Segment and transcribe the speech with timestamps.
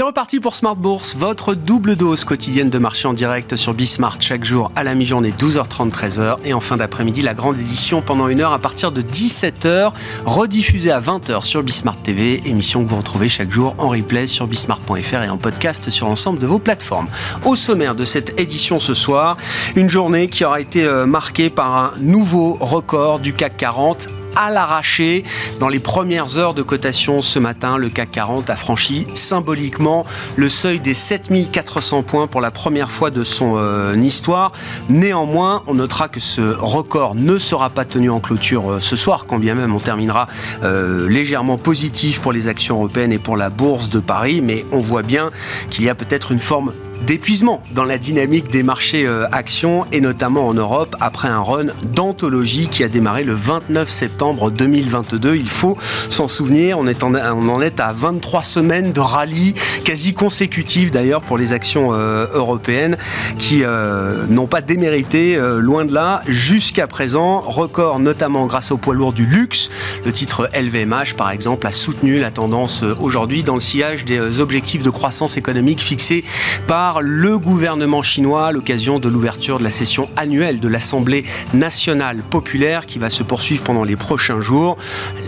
[0.00, 4.16] C'est reparti pour Smart Bourse, votre double dose quotidienne de marché en direct sur Bismart
[4.18, 8.28] chaque jour à la mi-journée 12h30 13h et en fin d'après-midi la grande édition pendant
[8.28, 9.92] une heure à partir de 17h
[10.24, 14.46] rediffusée à 20h sur Bismart TV, émission que vous retrouvez chaque jour en replay sur
[14.46, 17.08] bismart.fr et en podcast sur l'ensemble de vos plateformes.
[17.44, 19.36] Au sommaire de cette édition ce soir,
[19.76, 24.50] une journée qui aura été euh, marquée par un nouveau record du CAC 40 à
[24.50, 25.24] l'arraché.
[25.58, 30.04] Dans les premières heures de cotation ce matin, le CAC 40 a franchi symboliquement
[30.36, 34.52] le seuil des 7400 points pour la première fois de son euh, histoire.
[34.88, 39.26] Néanmoins, on notera que ce record ne sera pas tenu en clôture euh, ce soir,
[39.26, 40.26] quand bien même on terminera
[40.62, 44.80] euh, légèrement positif pour les actions européennes et pour la bourse de Paris, mais on
[44.80, 45.30] voit bien
[45.70, 46.72] qu'il y a peut-être une forme
[47.06, 51.66] d'épuisement dans la dynamique des marchés euh, actions et notamment en Europe après un run
[51.82, 55.36] d'anthologie qui a démarré le 29 septembre 2022.
[55.36, 61.22] Il faut s'en souvenir, on, en, est à 23 semaines de rallye quasi consécutif d'ailleurs
[61.22, 62.96] pour les actions euh, européennes
[63.38, 67.40] qui euh, n'ont pas démérité, loin de là, jusqu'à présent.
[67.40, 69.70] Record notamment grâce au poids lourd du luxe.
[70.04, 74.82] Le titre LVMH par exemple a soutenu la tendance aujourd'hui dans le sillage des objectifs
[74.82, 76.24] de croissance économique fixés
[76.66, 81.24] par le gouvernement chinois à l'occasion de l'ouverture de la session annuelle de l'Assemblée
[81.54, 84.76] nationale populaire qui va se poursuivre pendant les prochains jours.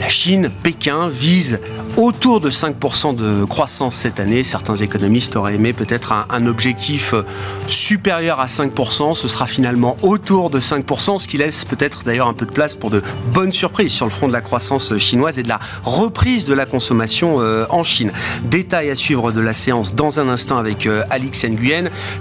[0.01, 1.61] La Chine, Pékin, vise
[1.97, 4.43] autour de 5% de croissance cette année.
[4.43, 7.15] Certains économistes auraient aimé peut-être un, objectif
[7.69, 9.15] supérieur à 5%.
[9.15, 12.75] Ce sera finalement autour de 5%, ce qui laisse peut-être d'ailleurs un peu de place
[12.75, 16.47] pour de bonnes surprises sur le front de la croissance chinoise et de la reprise
[16.47, 18.11] de la consommation euh, en Chine.
[18.43, 21.45] Détail à suivre de la séance dans un instant avec euh, Alix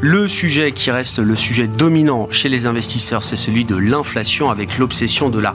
[0.01, 4.77] Le sujet qui reste le sujet dominant chez les investisseurs, c'est celui de l'inflation avec
[4.77, 5.53] l'obsession de la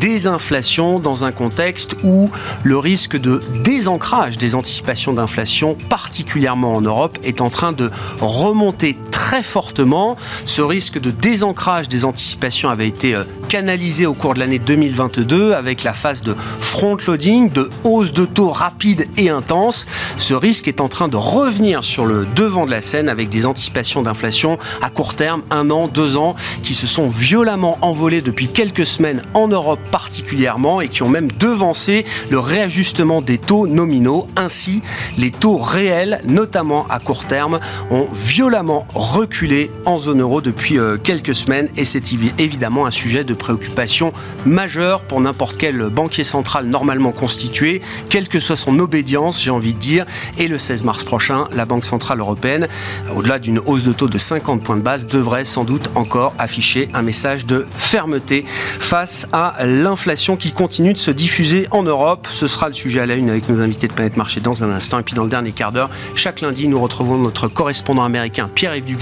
[0.00, 2.30] désinflation dans un contexte où
[2.62, 7.90] le risque de désancrage des anticipations d'inflation, particulièrement en Europe, est en train de
[8.20, 10.16] remonter très fortement.
[10.44, 15.54] Ce risque de désancrage des anticipations avait été euh, canalisé au cours de l'année 2022
[15.54, 19.86] avec la phase de front-loading, de hausse de taux rapide et intense.
[20.16, 23.44] Ce risque est en train de revenir sur le devant de la scène avec des
[23.44, 28.46] anticipations d'inflation à court terme, un an, deux ans, qui se sont violemment envolées depuis
[28.46, 34.28] quelques semaines en Europe particulièrement et qui ont même devancé le réajustement des taux nominaux.
[34.36, 34.80] Ainsi,
[35.16, 37.58] les taux réels, notamment à court terme,
[37.90, 43.24] ont violemment reculé en zone euro depuis euh, quelques semaines et c'est évidemment un sujet
[43.24, 44.12] de préoccupation
[44.44, 47.80] majeure pour n'importe quel banquier central normalement constitué,
[48.10, 50.04] quelle que soit son obédience, j'ai envie de dire.
[50.36, 52.68] Et le 16 mars prochain, la Banque Centrale Européenne,
[53.16, 56.90] au-delà d'une hausse de taux de 50 points de base, devrait sans doute encore afficher
[56.92, 62.28] un message de fermeté face à l'inflation qui continue de se diffuser en Europe.
[62.30, 64.70] Ce sera le sujet à la une avec nos invités de Planète Marché dans un
[64.70, 64.98] instant.
[64.98, 68.97] Et puis dans le dernier quart d'heure, chaque lundi, nous retrouvons notre correspondant américain Pierre-Yves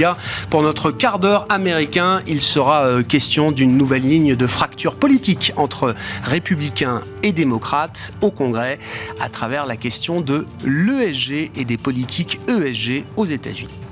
[0.51, 2.23] Pour notre quart d'heure américain.
[2.27, 8.31] Il sera euh, question d'une nouvelle ligne de fracture politique entre républicains et démocrates au
[8.31, 8.79] Congrès
[9.21, 13.86] à travers la question de l'ESG et des politiques ESG aux États-Unis.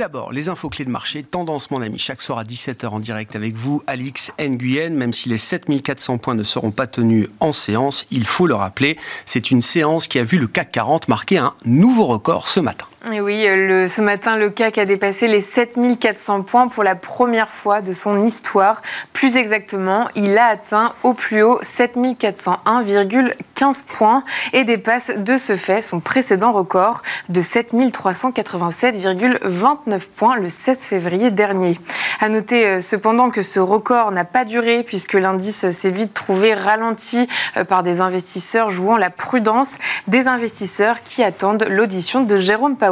[0.00, 3.36] D'abord, les infos clés de marché, tendance mon ami, chaque soir à 17h en direct
[3.36, 8.06] avec vous, Alix Nguyen, même si les 7400 points ne seront pas tenus en séance,
[8.10, 8.96] il faut le rappeler,
[9.26, 12.86] c'est une séance qui a vu le CAC 40 marquer un nouveau record ce matin.
[13.08, 17.80] Oui, le, ce matin, le CAC a dépassé les 7400 points pour la première fois
[17.80, 18.82] de son histoire.
[19.14, 24.22] Plus exactement, il a atteint au plus haut 7401,15 points
[24.52, 27.00] et dépasse de ce fait son précédent record
[27.30, 31.78] de 7387,29 points le 16 février dernier.
[32.20, 36.52] À noter euh, cependant que ce record n'a pas duré puisque l'indice s'est vite trouvé
[36.52, 42.76] ralenti euh, par des investisseurs jouant la prudence, des investisseurs qui attendent l'audition de Jérôme
[42.76, 42.89] Powell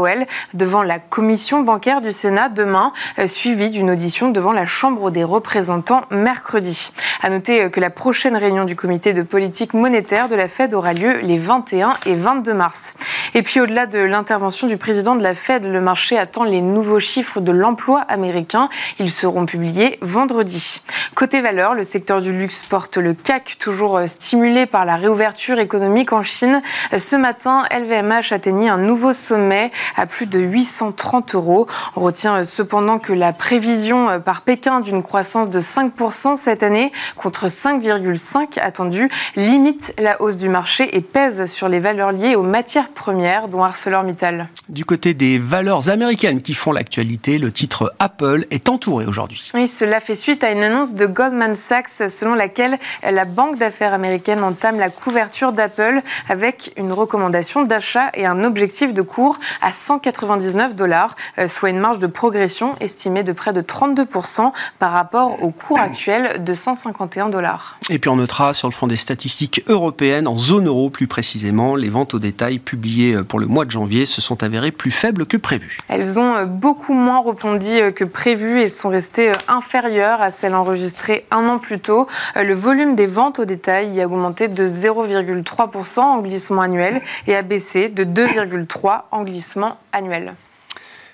[0.54, 5.24] devant la commission bancaire du Sénat demain, euh, suivie d'une audition devant la Chambre des
[5.24, 6.92] représentants mercredi.
[7.22, 10.74] À noter euh, que la prochaine réunion du comité de politique monétaire de la Fed
[10.74, 12.94] aura lieu les 21 et 22 mars.
[13.34, 17.00] Et puis au-delà de l'intervention du président de la Fed, le marché attend les nouveaux
[17.00, 18.68] chiffres de l'emploi américain.
[18.98, 20.82] Ils seront publiés vendredi.
[21.14, 25.58] Côté valeur, le secteur du luxe porte le CAC, toujours euh, stimulé par la réouverture
[25.58, 26.62] économique en Chine.
[26.96, 31.66] Ce matin, LVMH atteignit un nouveau sommet à plus de 830 euros.
[31.96, 36.62] On retient euh, cependant que la prévision euh, par Pékin d'une croissance de 5% cette
[36.62, 42.36] année contre 5,5 attendue limite la hausse du marché et pèse sur les valeurs liées
[42.36, 44.50] aux matières premières premières, dont ArcelorMittal.
[44.68, 49.50] Du côté des valeurs américaines qui font l'actualité, le titre Apple est entouré aujourd'hui.
[49.54, 53.94] Oui, cela fait suite à une annonce de Goldman Sachs selon laquelle la banque d'affaires
[53.94, 59.72] américaine entame la couverture d'Apple avec une recommandation d'achat et un objectif de cours à
[59.78, 65.42] 199 dollars, euh, soit une marge de progression estimée de près de 32% par rapport
[65.42, 67.78] au cours actuel de 151 dollars.
[67.90, 71.76] Et puis on notera sur le fond des statistiques européennes, en zone euro plus précisément,
[71.76, 74.90] les ventes au détail publiées euh, pour le mois de janvier se sont avérées plus
[74.90, 75.78] faibles que prévu.
[75.88, 81.26] Elles ont euh, beaucoup moins rebondi que prévu et sont restées inférieures à celles enregistrées
[81.30, 82.06] un an plus tôt.
[82.34, 87.36] Le volume des ventes au détail y a augmenté de 0,3% en glissement annuel et
[87.36, 90.34] a baissé de 2,3% en glissement annuel.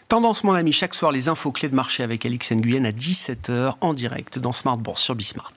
[0.09, 3.75] Tendance, mon ami, chaque soir, les infos clés de marché avec Alix Nguyen à 17h
[3.81, 5.53] en direct dans Smart Bourse sur Bismart.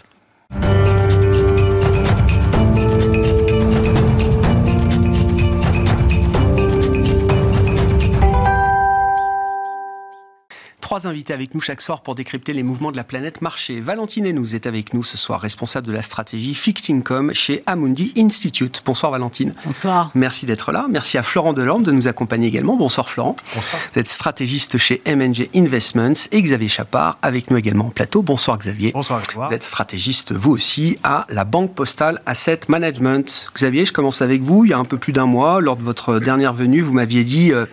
[10.87, 13.81] Trois invités avec nous chaque soir pour décrypter les mouvements de la planète marché.
[13.81, 18.13] Valentine nous est avec nous ce soir, responsable de la stratégie Fixed Income chez Amundi
[18.15, 18.83] Institute.
[18.85, 19.51] Bonsoir Valentine.
[19.65, 20.11] Bonsoir.
[20.15, 20.87] Merci d'être là.
[20.89, 22.77] Merci à Florent Delorme de nous accompagner également.
[22.77, 23.35] Bonsoir Florent.
[23.53, 23.81] Bonsoir.
[23.93, 28.21] Vous êtes stratégiste chez MNG Investments et Xavier Chapard avec nous également en plateau.
[28.21, 28.93] Bonsoir Xavier.
[28.93, 29.21] Bonsoir.
[29.35, 33.51] Vous êtes stratégiste vous aussi à la Banque Postale Asset Management.
[33.53, 34.63] Xavier, je commence avec vous.
[34.63, 37.25] Il y a un peu plus d'un mois, lors de votre dernière venue, vous m'aviez
[37.25, 37.51] dit...
[37.51, 37.65] Euh,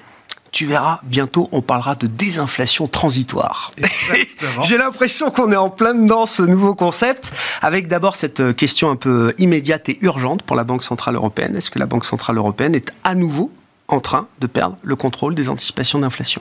[0.54, 3.72] tu verras, bientôt on parlera de désinflation transitoire.
[4.62, 8.88] J'ai l'impression qu'on est en plein dedans ce nouveau concept, avec d'abord cette euh, question
[8.88, 11.56] un peu immédiate et urgente pour la Banque Centrale Européenne.
[11.56, 13.52] Est-ce que la Banque Centrale Européenne est à nouveau
[13.88, 16.40] en train de perdre le contrôle des anticipations d'inflation?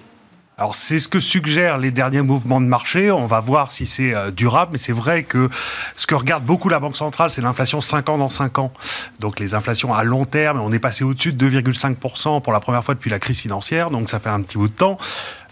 [0.58, 3.12] Alors c'est ce que suggèrent les derniers mouvements de marché.
[3.12, 5.50] On va voir si c'est euh, durable, mais c'est vrai que
[5.96, 8.72] ce que regarde beaucoup la Banque centrale, c'est l'inflation 5 ans dans 5 ans.
[9.20, 12.84] Donc les inflations à long terme, on est passé au-dessus de 2,5% pour la première
[12.84, 14.98] fois depuis la crise financière, donc ça fait un petit bout de temps.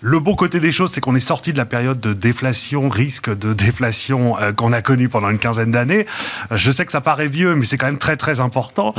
[0.04, 3.30] Le bon côté des choses, c'est qu'on est sorti de la période de déflation, risque
[3.30, 6.08] de déflation euh, qu'on a connu pendant une quinzaine d'années.
[6.50, 8.96] Je sais que ça paraît vieux, mais c'est quand même très très important.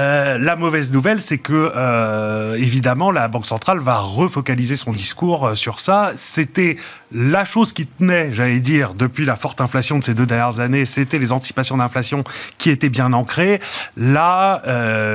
[0.00, 5.50] Euh, la mauvaise nouvelle, c'est que euh, évidemment la Banque centrale va refocaliser son discours
[5.54, 6.12] sur ça.
[6.16, 6.78] C'était
[7.12, 10.86] la chose qui tenait, j'allais dire, depuis la forte inflation de ces deux dernières années,
[10.86, 12.24] c'était les anticipations d'inflation
[12.56, 13.60] qui étaient bien ancrées.
[13.96, 14.62] Là,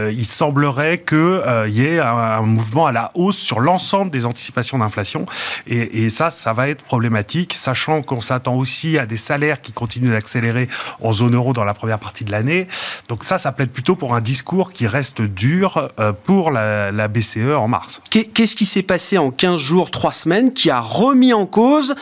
[0.09, 5.22] il semblerait qu'il y ait un, mouvement à la hausse sur l'ensemble des anticipations d'inflation.
[5.67, 10.11] Et, ça, ça va être problématique, sachant qu'on s'attend aussi à des salaires qui continuent
[10.11, 10.67] d'accélérer
[11.01, 12.67] en zone euro dans la première partie de l'année.
[13.09, 17.07] Donc ça, ça plaide plutôt pour un discours qui reste dur euh, pour la, la
[17.07, 18.01] BCE en mars.
[18.09, 21.95] Qu'est-ce qui s'est passé en 15 jours, 3 semaines, qui a remis en cause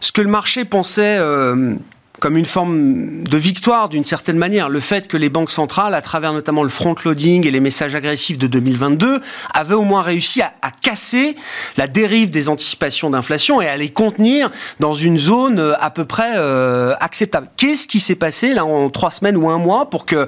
[0.00, 1.74] ce que le marché pensait euh,
[2.20, 4.68] comme une forme de victoire d'une certaine manière.
[4.68, 8.38] Le fait que les banques centrales, à travers notamment le front-loading et les messages agressifs
[8.38, 9.20] de 2022,
[9.54, 11.34] avaient au moins réussi à, casser
[11.76, 14.50] la dérive des anticipations d'inflation et à les contenir
[14.80, 17.48] dans une zone euh, à peu près euh, acceptable.
[17.56, 20.26] Qu'est-ce qui s'est passé là en trois semaines ou un mois pour que euh,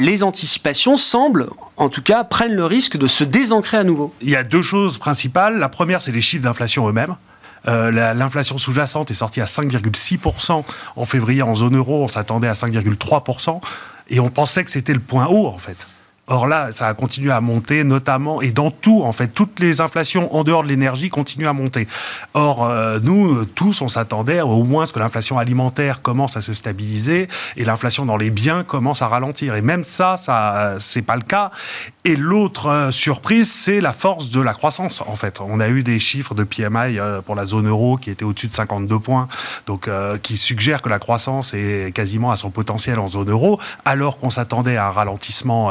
[0.00, 4.14] les anticipations semblent en tout cas, prennent le risque de se désancrer à nouveau?
[4.20, 5.58] Il y a deux choses principales.
[5.58, 7.16] La première, c'est les chiffres d'inflation eux-mêmes.
[7.68, 10.64] Euh, L'inflation sous-jacente est sortie à 5,6%
[10.96, 12.04] en février en zone euro.
[12.04, 13.60] On s'attendait à 5,3%.
[14.08, 15.86] Et on pensait que c'était le point haut, en fait.
[16.32, 19.82] Or là, ça a continué à monter, notamment, et dans tout, en fait, toutes les
[19.82, 21.86] inflations en dehors de l'énergie continuent à monter.
[22.32, 26.40] Or, euh, nous, tous, on s'attendait au moins à ce que l'inflation alimentaire commence à
[26.40, 27.28] se stabiliser
[27.58, 29.56] et l'inflation dans les biens commence à ralentir.
[29.56, 31.50] Et même ça, ça c'est pas le cas.
[32.04, 35.38] Et l'autre euh, surprise, c'est la force de la croissance, en fait.
[35.38, 38.48] On a eu des chiffres de PMI euh, pour la zone euro qui étaient au-dessus
[38.48, 39.28] de 52 points,
[39.66, 39.90] donc
[40.22, 44.30] qui suggèrent que la croissance est quasiment à son potentiel en zone euro, alors qu'on
[44.30, 45.70] s'attendait à un ralentissement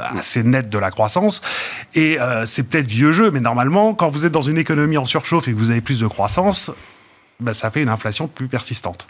[0.00, 1.42] assez net de la croissance.
[1.94, 5.06] Et euh, c'est peut-être vieux jeu, mais normalement, quand vous êtes dans une économie en
[5.06, 6.70] surchauffe et que vous avez plus de croissance,
[7.40, 9.06] ben, ça fait une inflation plus persistante.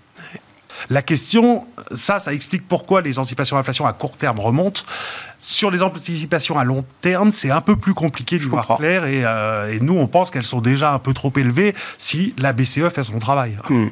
[0.91, 4.83] La question, ça, ça explique pourquoi les anticipations d'inflation à court terme remontent.
[5.39, 9.25] Sur les anticipations à long terme, c'est un peu plus compliqué de voir clair et,
[9.25, 12.89] euh, et, nous, on pense qu'elles sont déjà un peu trop élevées si la BCE
[12.89, 13.59] fait son travail.
[13.69, 13.89] Hmm.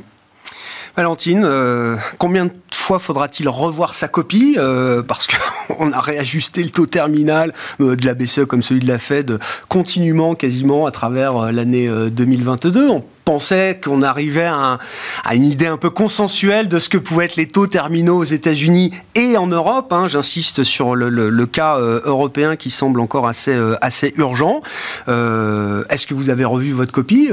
[0.96, 6.70] Valentine, euh, combien de fois faudra-t-il revoir sa copie euh, Parce qu'on a réajusté le
[6.70, 11.52] taux terminal euh, de la BCE comme celui de la Fed continuellement, quasiment à travers
[11.52, 12.88] l'année 2022.
[12.88, 14.78] On pensait qu'on arrivait à, un,
[15.24, 18.24] à, une idée un peu consensuelle de ce que pouvaient être les taux terminaux aux
[18.24, 19.92] États-Unis et en Europe.
[19.92, 24.12] Hein, J'insiste sur le, le, le cas euh, européen qui semble encore assez, euh, assez
[24.16, 24.62] urgent.
[25.08, 27.28] Euh, Est-ce que vous avez revu votre copie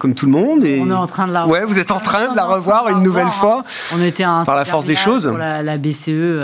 [0.00, 0.80] comme tout le monde et...
[0.82, 1.60] On est en train de la revoir.
[1.60, 3.62] Ouais, vous êtes en train de la revoir une nouvelle fois
[3.94, 5.28] On était un par la force des choses.
[5.28, 6.40] Pour la, la BCE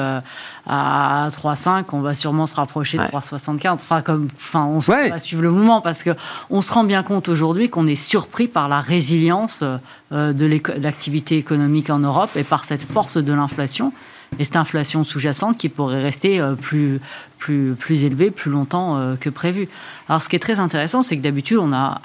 [0.67, 3.73] à 3,5, on va sûrement se rapprocher de 3,75.
[3.73, 6.11] Enfin, comme, enfin, on va suivre le mouvement parce que
[6.51, 9.65] on se rend bien compte aujourd'hui qu'on est surpris par la résilience
[10.11, 13.93] de l'activité économique en Europe et par cette force de l'inflation
[14.39, 17.01] et cette inflation sous-jacente qui pourrait rester euh, plus,
[17.39, 19.69] plus, plus élevée plus longtemps euh, que prévu.
[20.09, 22.01] Alors ce qui est très intéressant, c'est que d'habitude, on a,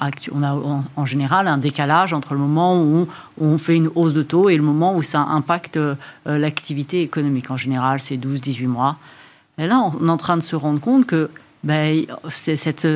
[0.96, 3.08] en, général un décalage entre le moment où
[3.40, 7.50] on, fait une hausse de taux et le moment où ça impacte euh, l'activité économique.
[7.50, 8.96] En général, c'est 12-18 mois.
[9.58, 11.30] Et là, on est en train de se rendre compte que
[11.64, 12.86] ben, cette,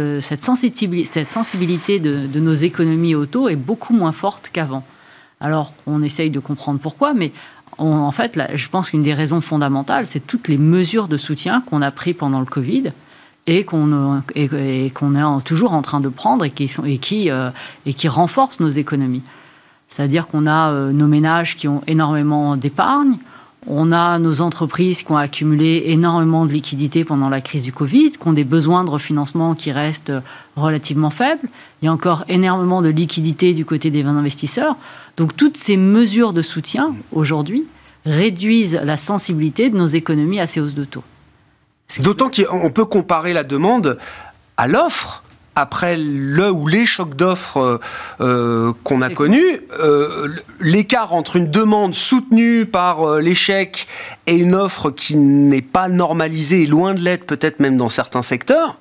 [0.40, 4.84] sensibilité, de, nos économies au taux est beaucoup moins forte qu'avant.
[5.40, 7.32] Alors, on essaye de comprendre pourquoi, mais
[7.78, 11.82] en fait, je pense qu'une des raisons fondamentales, c'est toutes les mesures de soutien qu'on
[11.82, 12.92] a prises pendant le Covid
[13.46, 14.92] et qu'on est
[15.44, 17.50] toujours en train de prendre euh,
[17.86, 19.22] et qui renforcent nos économies.
[19.88, 23.16] C'est-à-dire qu'on a euh, nos ménages qui ont énormément d'épargne,
[23.66, 28.12] on a nos entreprises qui ont accumulé énormément de liquidités pendant la crise du Covid,
[28.12, 30.12] qui ont des besoins de refinancement qui restent
[30.56, 31.48] relativement faibles.
[31.80, 34.76] Il y a encore énormément de liquidités du côté des investisseurs.
[35.16, 37.64] Donc toutes ces mesures de soutien, aujourd'hui,
[38.04, 41.04] réduisent la sensibilité de nos économies à ces hausses de taux.
[42.00, 43.98] D'autant qu'on peut comparer la demande
[44.56, 45.21] à l'offre
[45.54, 47.78] après le ou les chocs d'offres euh,
[48.20, 50.28] euh, qu'on a connus, euh,
[50.60, 53.86] l'écart entre une demande soutenue par l'échec
[54.26, 58.22] et une offre qui n'est pas normalisée, et loin de l'être peut-être même dans certains
[58.22, 58.78] secteurs,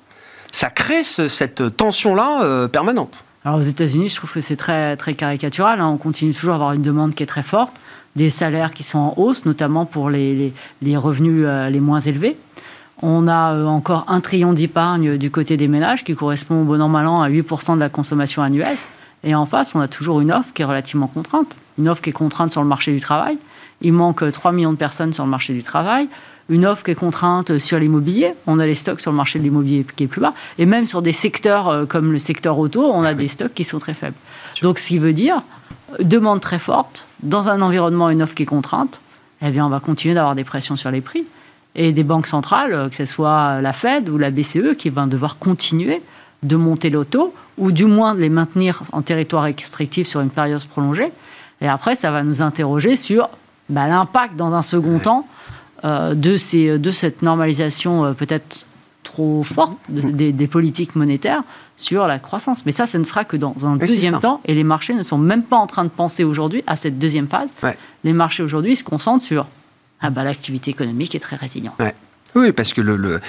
[0.50, 3.24] ça crée cette tension-là permanente.
[3.44, 5.80] Alors aux États-Unis, je trouve que c'est très, très caricatural.
[5.80, 5.88] Hein.
[5.88, 7.74] On continue toujours à avoir une demande qui est très forte,
[8.16, 10.52] des salaires qui sont en hausse, notamment pour les,
[10.82, 12.36] les revenus les moins élevés.
[13.02, 16.80] On a euh, encore un trillion d'épargne du côté des ménages qui correspond au bon
[16.80, 18.76] an à 8% de la consommation annuelle.
[19.24, 21.58] Et en face, on a toujours une offre qui est relativement contrainte.
[21.78, 23.38] Une offre qui est contrainte sur le marché du travail.
[23.80, 26.08] Il manque 3 millions de personnes sur le marché du travail.
[26.48, 28.34] Une offre qui est contrainte sur l'immobilier.
[28.46, 30.34] On a les stocks sur le marché de l'immobilier qui est plus bas.
[30.58, 33.64] Et même sur des secteurs euh, comme le secteur auto, on a des stocks qui
[33.64, 34.16] sont très faibles.
[34.62, 35.42] Donc, ce qui veut dire
[36.00, 39.00] demande très forte dans un environnement, une offre qui est contrainte.
[39.44, 41.26] Eh bien, on va continuer d'avoir des pressions sur les prix
[41.74, 45.06] et des banques centrales, euh, que ce soit la Fed ou la BCE, qui vont
[45.06, 46.02] devoir continuer
[46.42, 50.64] de monter l'auto, ou du moins de les maintenir en territoire restrictif sur une période
[50.64, 51.12] prolongée.
[51.60, 53.30] Et après, ça va nous interroger sur
[53.68, 55.26] bah, l'impact, dans un second temps,
[55.84, 58.66] euh, de, ces, de cette normalisation euh, peut-être
[59.04, 61.42] trop forte des, politiques monétaires
[61.76, 62.64] sur la croissance.
[62.64, 65.18] Mais ça, ce ne sera que dans un deuxième temps, et les marchés ne sont
[65.18, 67.54] même pas en train de penser aujourd'hui à cette deuxième phase.
[68.04, 69.46] Les marchés aujourd'hui se concentrent sur
[70.02, 71.74] ah bah, l'activité économique est très résiliente.
[72.34, 73.20] Oui, parce que le, le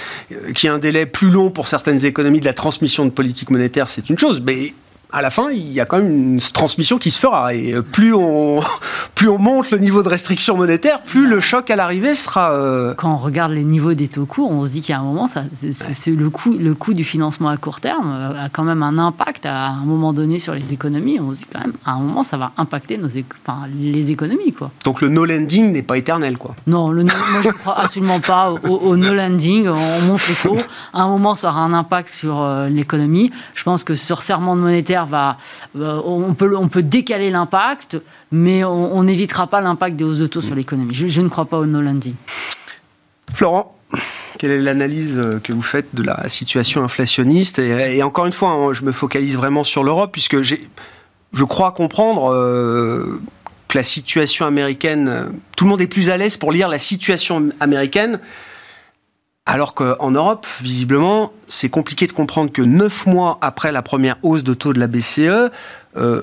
[0.54, 3.50] qu'il y ait un délai plus long pour certaines économies de la transmission de politique
[3.50, 4.42] monétaire, c'est une chose.
[4.42, 4.74] Mais
[5.14, 7.54] à la fin, il y a quand même une transmission qui se fera.
[7.54, 8.62] Et euh, plus on,
[9.16, 12.54] plus on monte le niveau de restriction monétaire, plus le choc à l'arrivée sera.
[12.54, 15.00] Euh, quand on regarde les niveaux des taux courts, on se dit qu'il y a
[15.00, 18.50] un moment, ça, c'est, le, coût, le coût du financement à court terme euh, a
[18.50, 21.20] quand même un impact à un moment donné sur les économies.
[21.20, 24.52] On se dit quand même, à un moment, ça va impacter nos enfin, les économies.
[24.52, 24.72] Quoi.
[24.84, 26.56] Donc le no lending n'est pas éternel, quoi.
[26.66, 29.68] Non, le moi je ne crois absolument pas au, no lending.
[29.68, 30.58] On monte les taux.
[30.92, 33.32] À un moment, ça aura un impact sur l'économie.
[33.54, 37.98] Je pense que sur serment monétaire, euh, on, peut, on peut décaler l'impact,
[38.32, 40.94] mais on n'évitera pas l'impact des hausses de taux sur l'économie.
[40.94, 42.16] Je, ne crois pas au no landing.
[43.34, 43.76] Florent
[44.40, 47.60] quelle est l'analyse euh, que vous faites de la situation inflationniste?
[47.60, 52.34] Et, encore une fois, hein, je me focalise vraiment sur l'Europe, puisque je crois comprendre
[52.34, 53.22] euh,
[53.68, 57.50] que la situation américaine, tout le monde est plus à l'aise pour lire la situation
[57.60, 58.20] américaine
[59.46, 64.44] alors qu'en Europe, visiblement, c'est compliqué de comprendre que neuf mois après la première hausse
[64.44, 65.52] de taux de la BCE,
[65.98, 66.22] euh,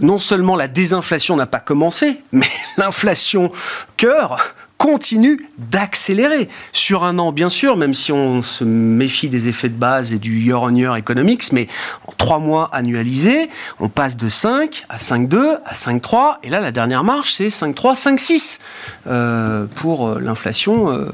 [0.00, 3.52] non seulement la désinflation n'a pas commencé, mais l'inflation
[3.96, 6.48] cœur continue d'accélérer.
[6.72, 10.18] Sur un an, bien sûr, même si on se méfie des effets de base et
[10.18, 11.66] du year-on-year economics, mais
[12.06, 13.50] en trois mois annualisés,
[13.80, 17.94] on passe de 5 à 5,2 à 5,3, et là, la dernière marche, c'est 5,3,
[17.94, 18.60] 5,6
[19.08, 21.08] euh, pour euh, l'inflation.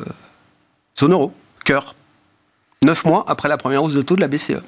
[0.99, 1.35] Zone euro,
[1.65, 1.97] cœur.
[2.85, 4.63] Neuf mois après la première hausse de taux de la BCE.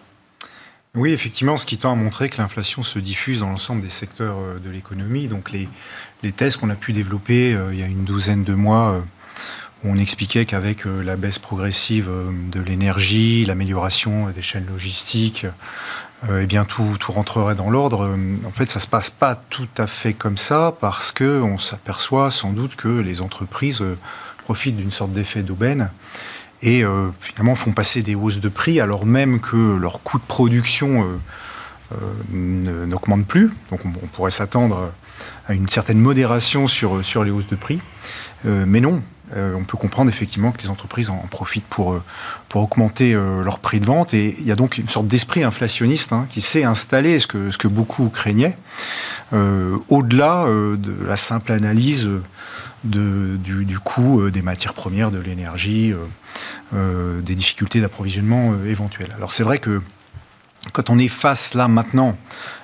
[0.96, 4.38] Oui, effectivement, ce qui tend à montrer que l'inflation se diffuse dans l'ensemble des secteurs
[4.38, 5.28] euh, de l'économie.
[5.28, 5.68] Donc les,
[6.24, 9.00] les tests qu'on a pu développer euh, il y a une douzaine de mois, euh,
[9.84, 12.10] où on expliquait qu'avec la baisse progressive
[12.50, 15.46] de l'énergie, l'amélioration des chaînes logistiques,
[16.30, 18.16] eh bien tout, tout rentrerait dans l'ordre.
[18.46, 22.30] En fait, ça se passe pas tout à fait comme ça parce que on s'aperçoit
[22.30, 23.84] sans doute que les entreprises
[24.46, 25.90] profitent d'une sorte d'effet d'aubaine
[26.62, 30.22] et euh, finalement font passer des hausses de prix alors même que leur coût de
[30.22, 31.96] production euh,
[32.32, 33.50] euh, n'augmente plus.
[33.70, 34.92] Donc on, pourrait s'attendre
[35.48, 37.80] à une certaine modération sur, sur les hausses de prix.
[38.44, 39.02] mais non,
[39.34, 42.00] on peut comprendre effectivement que les entreprises en, profitent pour,
[42.48, 44.14] pour augmenter leur prix de vente.
[44.14, 47.68] Et il y a donc une sorte d'esprit inflationniste hein, qui s'est installé, ce que,
[47.68, 48.56] beaucoup craignaient,
[49.32, 52.08] au-delà de la simple analyse
[52.84, 55.92] de, du, coût des matières premières, de l'énergie,
[56.72, 59.12] des difficultés d'approvisionnement éventuelles.
[59.16, 59.80] Alors c'est vrai que
[60.72, 62.16] quand on est face là maintenant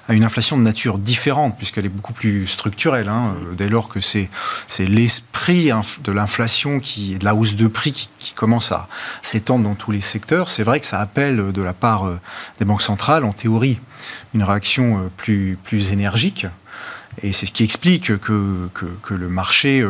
[0.09, 3.89] à une inflation de nature différente, puisqu'elle est beaucoup plus structurelle, hein, euh, dès lors
[3.89, 4.29] que c'est
[4.81, 5.71] l'esprit
[6.03, 8.89] de l'inflation, qui de la hausse de prix qui, commence à
[9.23, 12.19] s'étendre dans tous les secteurs, c'est vrai que ça appelle de la part euh,
[12.59, 13.79] des banques centrales, en théorie,
[14.35, 16.47] une réaction euh, plus, énergique.
[17.23, 19.87] Et c'est ce qui explique que, que, le marché,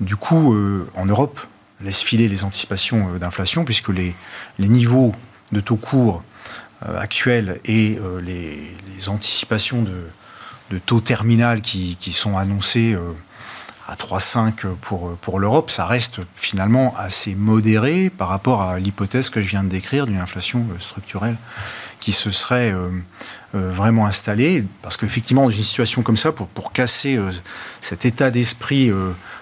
[0.00, 0.56] du coup,
[0.96, 1.38] en Europe,
[1.80, 4.16] laisse filer les anticipations d'inflation, puisque les,
[4.58, 5.12] les niveaux
[5.52, 6.24] de taux courts
[6.86, 13.00] euh, actuelles et euh, les, anticipations de, taux terminal qui, sont annoncés euh,
[13.88, 19.42] à 3,5 pour, pour l'Europe, ça reste finalement assez modéré par rapport à l'hypothèse que
[19.42, 21.36] je viens de décrire d'une inflation structurelle
[21.98, 22.72] qui se serait
[23.54, 24.64] vraiment installée.
[24.82, 27.18] Parce qu'effectivement, dans une situation comme ça, pour, pour casser
[27.80, 28.92] cet état d'esprit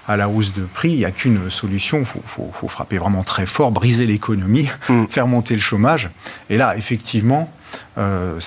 [0.09, 3.47] à la hausse de prix, il n'y a qu'une solution, il faut, frapper vraiment très
[3.47, 5.07] fort, briser l'économie, mm.
[5.11, 6.11] faire monter le chômage.
[6.49, 7.53] Et là, effectivement,
[7.99, 8.39] euh,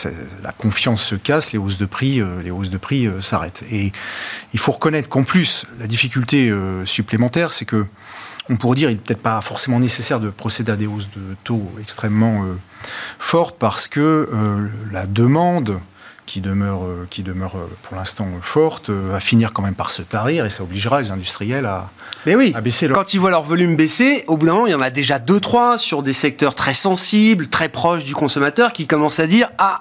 [0.43, 3.63] la confiance se casse, les hausses de prix, euh, les hausses de prix euh, s'arrêtent.
[3.71, 3.91] Et
[4.53, 6.53] il faut reconnaître qu'en plus, la difficulté
[6.85, 7.85] supplémentaire, c'est que
[8.51, 11.35] on pourrait dire, il n'est peut-être pas forcément nécessaire de procéder à des hausses de
[11.43, 12.45] taux extrêmement
[13.19, 14.27] fortes parce que
[14.91, 15.79] la demande
[16.29, 19.89] qui demeure, euh, qui demeure euh, pour l'instant forte, euh, va finir quand même par
[19.89, 21.89] se tarir et ça obligera les industriels à,
[22.27, 22.95] Mais oui, baisser leur...
[22.95, 25.17] Quand ils voient leur volume baisser, au bout d'un moment, il y en a déjà
[25.17, 29.49] deux, trois sur des secteurs très sensibles, très proches du consommateur qui commencent à dire
[29.57, 29.79] Ah,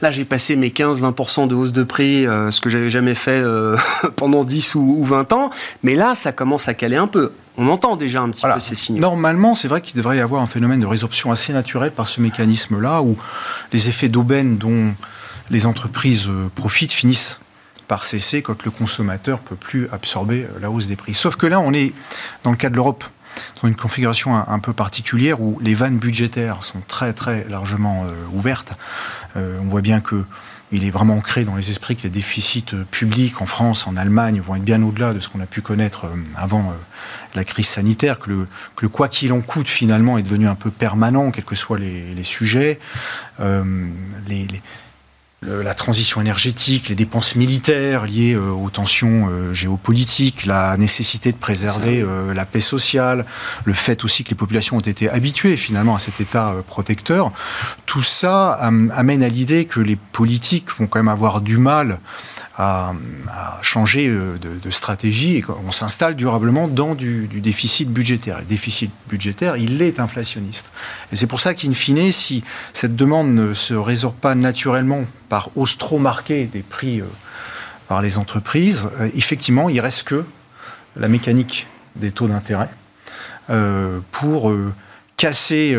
[0.00, 3.42] là j'ai passé mes 15-20% de hausse de prix, ce que j'avais jamais fait
[4.16, 5.50] pendant 10 ou, 20 ans,
[5.82, 7.32] mais là ça commence à caler un peu.
[7.58, 9.00] On entend déjà un petit peu ces signaux.
[9.00, 12.20] Normalement, c'est vrai qu'il devrait y avoir un phénomène de résorption assez naturel par ce
[12.20, 13.16] mécanisme-là, où
[13.72, 14.94] les effets d'aubaine dont
[15.52, 17.38] les entreprises euh, profitent, finissent
[17.86, 21.14] par cesser quand le consommateur peut plus absorber euh, la hausse des prix.
[21.14, 21.92] Sauf que là, on est,
[22.42, 23.04] dans le cas de l'Europe,
[23.62, 28.12] dans une configuration un, peu particulière où les vannes budgétaires sont très très largement euh,
[28.34, 28.74] ouvertes.
[29.36, 30.24] on voit bien que
[30.70, 34.40] il est vraiment ancré dans les esprits que les déficits publics en France, en Allemagne,
[34.40, 36.72] vont être bien au-delà de ce qu'on a pu connaître avant
[37.34, 38.46] la crise sanitaire, que
[38.80, 42.24] le, quoi qu'il en coûte finalement est devenu un peu permanent, quels que soient les,
[42.24, 42.80] sujets.
[43.38, 44.48] les,
[45.44, 51.36] la transition énergétique, les dépenses militaires liées euh, aux tensions euh, géopolitiques, la nécessité de
[51.36, 53.26] préserver euh, la paix sociale,
[53.64, 57.32] le fait aussi que les populations ont été habituées finalement à cet état protecteur,
[57.86, 61.98] tout ça amène à l'idée que les politiques vont quand même avoir du mal
[62.56, 62.92] à,
[63.62, 68.38] changer de, stratégie et qu'on s'installe durablement dans du, du, déficit budgétaire.
[68.38, 70.72] Le déficit budgétaire, il est inflationniste.
[71.12, 75.48] Et c'est pour ça qu'in fine, si cette demande ne se résorbe pas naturellement par
[75.56, 77.06] hausse trop marquée des prix euh,
[77.88, 80.26] par les entreprises, euh, effectivement, il reste que
[80.94, 81.66] la mécanique
[81.96, 82.68] des taux d'intérêt
[83.48, 84.52] euh, pour
[85.16, 85.74] casser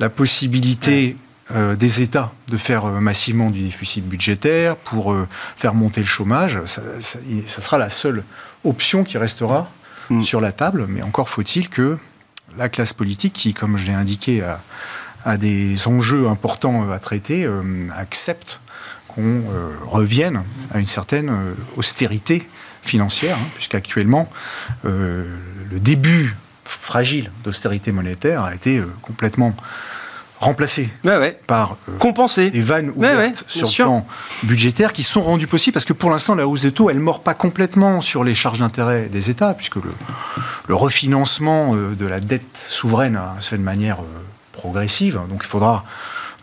[0.00, 1.16] la possibilité
[1.54, 5.16] des États de faire massivement du déficit budgétaire, pour
[5.56, 6.58] faire monter le chômage.
[6.66, 8.22] Ça, sera la seule
[8.64, 9.70] option qui restera
[10.10, 10.22] mm.
[10.22, 11.96] sur la table, mais encore faut-il que
[12.58, 14.42] la classe politique, qui, comme je l'ai indiqué,
[15.24, 17.48] a, des enjeux importants à traiter,
[17.96, 18.60] accepte
[19.14, 20.42] qu'on euh, revienne
[20.72, 22.46] à une certaine euh, austérité
[22.82, 24.30] financière, hein, puisqu'actuellement,
[24.84, 25.24] euh,
[25.70, 29.54] le début fragile d'austérité monétaire a été complètement
[30.38, 30.88] remplacé
[31.46, 32.48] par compensé.
[32.48, 34.06] des vannes ouvertes sur le plan
[34.44, 37.02] budgétaire qui sont rendues possibles parce que pour l'instant la hausse des taux elle ne
[37.02, 39.92] mord pas complètement sur les charges d'intérêt des États puisque le,
[40.68, 43.98] le refinancement de la dette souveraine se fait de manière
[44.52, 45.20] progressive.
[45.28, 45.84] Donc il faudra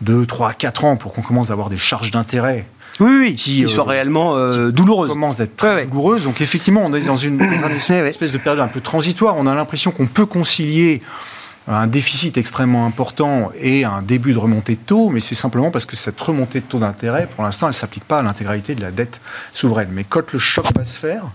[0.01, 2.65] 2, 3, 4 ans pour qu'on commence à avoir des charges d'intérêt
[2.99, 5.09] oui, oui, qui, euh, soient réellement euh, douloureuses.
[5.09, 6.23] commence d'être très douloureuse.
[6.23, 7.39] Donc effectivement, on est dans une,
[7.89, 9.35] espèce de période un peu transitoire.
[9.37, 11.01] On a l'impression qu'on peut concilier
[11.67, 15.85] un déficit extrêmement important et un début de remontée de taux, mais c'est simplement parce
[15.85, 18.81] que cette remontée de taux d'intérêt, pour l'instant, elle ne s'applique pas à l'intégralité de
[18.81, 19.19] la dette
[19.53, 19.89] souveraine.
[19.91, 21.25] Mais quand le choc va se faire,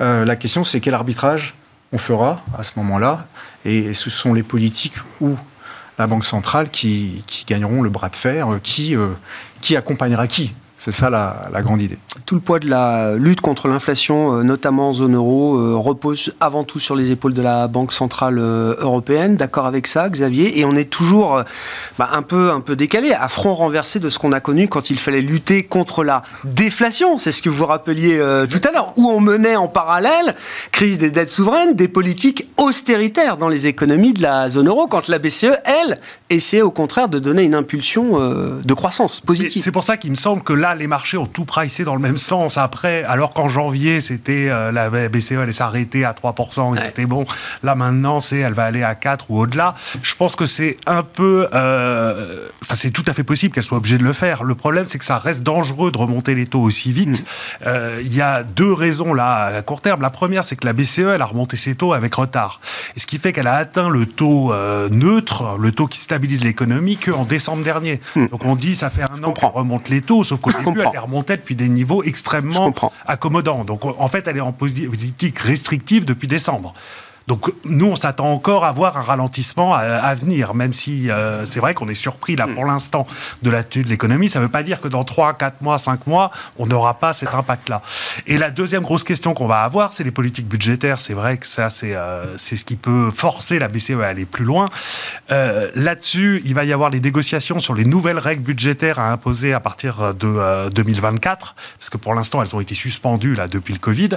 [0.00, 1.54] euh, la question c'est quel arbitrage
[1.92, 3.26] on fera à ce moment-là,
[3.64, 5.36] et ce sont les politiques ou
[5.98, 9.08] la Banque centrale qui, gagneront le bras de fer, euh, qui, euh,
[9.60, 10.52] qui accompagnera qui?
[10.78, 11.98] C'est ça la, grande idée.
[12.24, 16.32] Tout le poids de la lutte contre l'inflation, euh, notamment en zone euro, euh, repose
[16.38, 19.36] avant tout sur les épaules de la Banque centrale euh, européenne.
[19.36, 20.60] D'accord avec ça, Xavier?
[20.60, 21.42] Et on est toujours
[21.98, 24.88] bah, un peu un peu décalé, à front renversé de ce qu'on a connu quand
[24.88, 27.16] il fallait lutter contre la déflation.
[27.16, 30.36] C'est ce que vous rappeliez tout à l'heure, où on menait en parallèle
[30.70, 35.08] crise des dettes souveraines, des politiques austéritaires dans les économies de la zone euro, quand
[35.08, 35.98] la BCE, elle,
[36.30, 39.60] essayait au contraire de donner une impulsion de croissance positive.
[39.62, 42.00] C'est pour ça qu'il me semble que là les marchés ont tout pricé dans le
[42.00, 42.58] même sens.
[42.58, 47.26] Après, alors qu'en janvier, c'était euh, la BCE allait s'arrêter à 3%, et c'était bon.
[47.62, 49.74] Là, maintenant, c'est elle va aller à 4 ou au-delà.
[50.02, 51.48] Je pense que c'est un peu.
[51.54, 54.44] Euh, enfin, c'est tout à fait possible qu'elle soit obligée de le faire.
[54.44, 57.20] Le problème, c'est que ça reste dangereux de remonter les taux aussi vite.
[57.20, 57.24] Mm.
[57.66, 60.02] Euh, il y a deux raisons là à court terme.
[60.02, 62.60] La première, c'est que la BCE, elle a remonté ses taux avec retard.
[62.96, 64.52] Et ce qui fait qu'elle a atteint le taux
[64.90, 68.00] neutre, le taux qui stabilise l'économie, qu'en décembre dernier.
[68.16, 68.26] Mm.
[68.28, 71.36] Donc on dit, ça fait un an qu'on remonte les taux, sauf qu'au elle remontait
[71.36, 72.72] depuis des niveaux extrêmement
[73.06, 73.64] accommodants.
[73.64, 76.74] Donc en fait, elle est en politique restrictive depuis décembre.
[77.28, 81.60] Donc nous, on s'attend encore à voir un ralentissement à, venir, même si euh, c'est
[81.60, 83.06] vrai qu'on est surpris là pour l'instant
[83.42, 84.30] de l'attitude de l'économie.
[84.30, 87.12] Ça ne veut pas dire que dans 3, 4 mois, 5 mois, on n'aura pas
[87.12, 87.82] cet impact-là.
[88.26, 91.00] Et la deuxième grosse question qu'on va avoir, c'est les politiques budgétaires.
[91.00, 94.24] C'est vrai que ça, c'est euh, c'est ce qui peut forcer la BCE à aller
[94.24, 94.64] plus loin.
[95.30, 99.52] Euh, là-dessus, il va y avoir les négociations sur les nouvelles règles budgétaires à imposer
[99.52, 103.80] à partir de 2024, parce que pour l'instant, elles ont été suspendues là depuis le
[103.80, 104.10] Covid.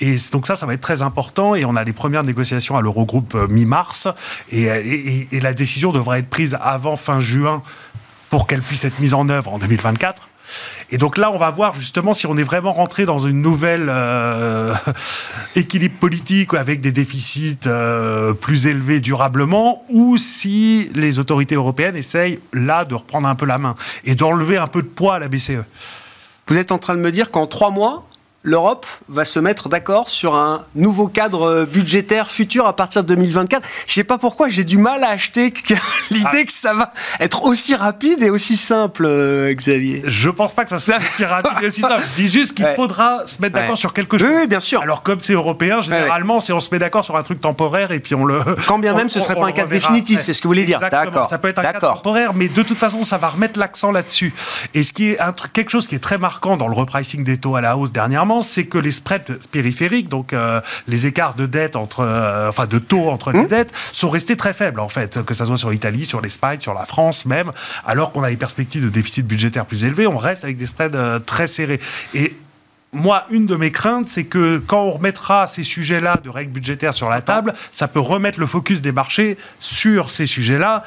[0.00, 1.54] Et donc ça, ça va être très important.
[1.54, 4.08] Et on a les premières négociations à l'Eurogroupe euh, mi-mars
[4.50, 4.68] et,
[5.40, 7.62] la décision devrait être prise avant fin juin
[8.30, 10.28] pour qu'elle puisse être mise en œuvre en 2024.
[10.90, 13.86] Et donc là, on va voir justement si on est vraiment rentré dans une nouvelle
[13.88, 14.74] euh,
[15.54, 22.38] équilibre politique avec des déficits euh, plus élevés durablement, ou si les autorités européennes essayent
[22.52, 25.28] là de reprendre un peu la main et d'enlever un peu de poids à la
[25.28, 25.64] BCE.
[26.46, 28.06] Vous êtes en train de me dire qu'en trois mois,
[28.44, 33.66] l'Europe va se mettre d'accord sur un nouveau cadre budgétaire futur à partir de 2024.
[33.86, 35.52] Je ne sais pas pourquoi, j'ai du mal à acheter
[36.10, 36.44] l'idée ah.
[36.44, 40.02] que ça va être aussi rapide et aussi simple, euh, Xavier.
[40.06, 42.02] Je pense pas que ça soit aussi rapide et aussi simple.
[42.10, 44.28] Je dis juste qu'il faudra se mettre d'accord sur quelque chose.
[44.30, 44.82] Oui, bien sûr.
[44.82, 48.00] Alors comme c'est européen, généralement, c'est on se met d'accord sur un truc temporaire et
[48.00, 48.40] puis on le.
[48.66, 50.80] Quand bien même, ce serait pas un cadre définitif, c'est ce que vous voulez dire.
[50.80, 51.30] D'accord.
[51.30, 54.34] Ça peut être un cadre temporaire, mais de toute façon, ça va remettre l'accent là-dessus.
[54.74, 57.24] Et ce qui est un truc, quelque chose qui est très marquant dans le repricing
[57.24, 61.34] des taux à la hausse dernièrement c'est que les spreads périphériques, donc euh, les écarts
[61.34, 63.48] de dette entre, euh, enfin de taux entre les mmh.
[63.48, 66.74] dettes, sont restés très faibles en fait, que ce soit sur l'Italie, sur l'Espagne, sur
[66.74, 67.52] la France même,
[67.86, 70.94] alors qu'on a les perspectives de déficit budgétaire plus élevées, on reste avec des spreads
[70.94, 71.80] euh, très serrés.
[72.14, 72.34] Et
[72.94, 76.94] moi, une de mes craintes, c'est que quand on remettra ces sujets-là de règles budgétaires
[76.94, 80.84] sur la table, ça peut remettre le focus des marchés sur ces sujets-là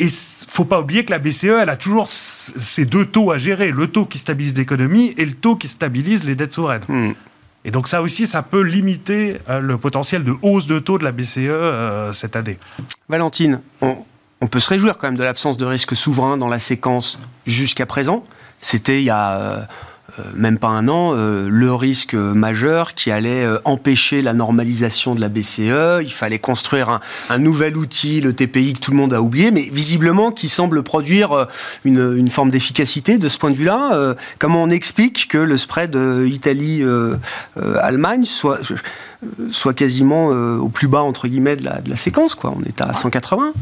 [0.00, 0.08] et
[0.48, 3.86] faut pas oublier que la BCE, elle a toujours ces deux taux à gérer, le
[3.86, 6.82] taux qui stabilise l'économie et le taux qui stabilise les dettes souveraines.
[6.88, 7.12] Hmm.
[7.66, 11.04] Et donc ça aussi, ça peut limiter euh, le potentiel de hausse de taux de
[11.04, 12.58] la BCE euh, cette année.
[13.10, 17.18] Valentine, on, peut se réjouir quand même de l'absence de risque souverain dans la séquence
[17.44, 18.22] jusqu'à présent.
[18.58, 19.64] C'était il y a euh, euh,
[20.34, 25.20] même pas un an, euh, le risque majeur qui allait euh, empêcher la normalisation de
[25.20, 26.02] la BCE.
[26.02, 29.62] Il fallait construire un, nouvel outil, le TPI, que tout le monde a oublié, mais
[29.62, 31.46] visiblement qui semble produire
[31.84, 34.14] une, forme d'efficacité de ce point de vue-là.
[34.38, 38.60] comment on explique que le spread Italie-Allemagne soit,
[39.50, 42.54] soit quasiment au plus bas, entre guillemets, de la, de la séquence quoi.
[42.56, 43.52] On est à 180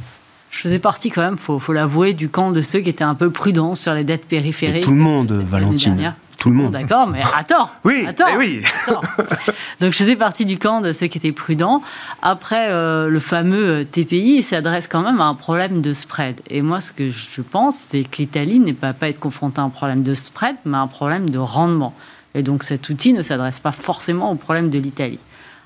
[0.50, 3.14] je faisais partie quand même, faut, faut l'avouer, du camp de ceux qui étaient un
[3.14, 4.84] peu prudents sur les dettes périphériques.
[4.84, 6.72] tout le monde, Valentine tout le monde.
[6.72, 7.68] D'accord, mais attends.
[7.84, 8.62] oui, attends, oui.
[9.80, 11.82] Donc je faisais partie du camp de ceux qui étaient prudents.
[12.22, 16.40] Après, euh, le fameux euh, TPI s'adresse quand même à un problème de spread.
[16.48, 19.64] Et moi, ce que je pense, c'est que l'Italie n'est pas, pas être confrontée à
[19.64, 21.92] un problème de spread, mais à un problème de rendement.
[22.34, 25.18] Et donc cet outil ne s'adresse pas forcément au problème de l'Italie.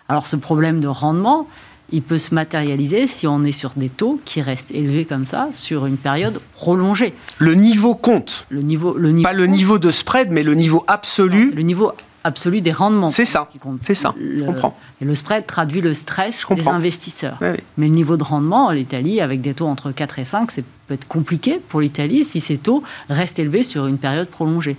[0.08, 1.46] Alors ce problème de rendement,
[1.92, 5.50] il peut se matérialiser si on est sur des taux qui restent élevés comme ça
[5.52, 7.14] sur une période prolongée.
[7.38, 8.46] Le niveau compte.
[8.48, 11.52] Le niveau, le niveau pas le niveau de spread, mais le niveau absolu.
[11.54, 11.92] le niveau
[12.24, 13.10] absolu des rendements.
[13.10, 13.48] C'est ça.
[13.82, 14.14] C'est ça.
[14.18, 14.76] Je comprends.
[15.00, 17.38] Et le spread traduit le stress des investisseurs.
[17.40, 20.94] Mais le niveau de rendement, l'Italie, avec des taux entre 4 et 5, c'est peut
[20.94, 24.76] être compliqué pour l'Italie si ces taux restent élevés sur une période prolongée.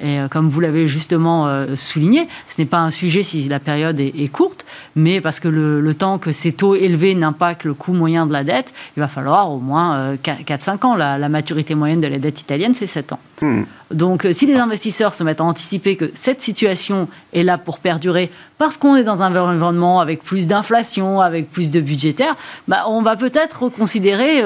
[0.00, 3.60] Et euh, comme vous l'avez justement euh, souligné, ce n'est pas un sujet si la
[3.60, 7.92] période est, courte, mais parce que le, temps que ces taux élevés n'impactent le coût
[7.92, 10.96] moyen de la dette, il va falloir au moins 4-5 euh, ans.
[10.96, 13.20] La, maturité moyenne de la dette italienne, c'est 7 ans.
[13.40, 13.62] Hmm.
[13.92, 18.30] Donc si les investisseurs se mettent à anticiper que cette situation est là pour perdurer
[18.58, 22.36] parce qu'on est dans un environnement avec plus d'inflation, avec plus de budgétaire,
[22.68, 24.42] bah, on va peut-être reconsidérer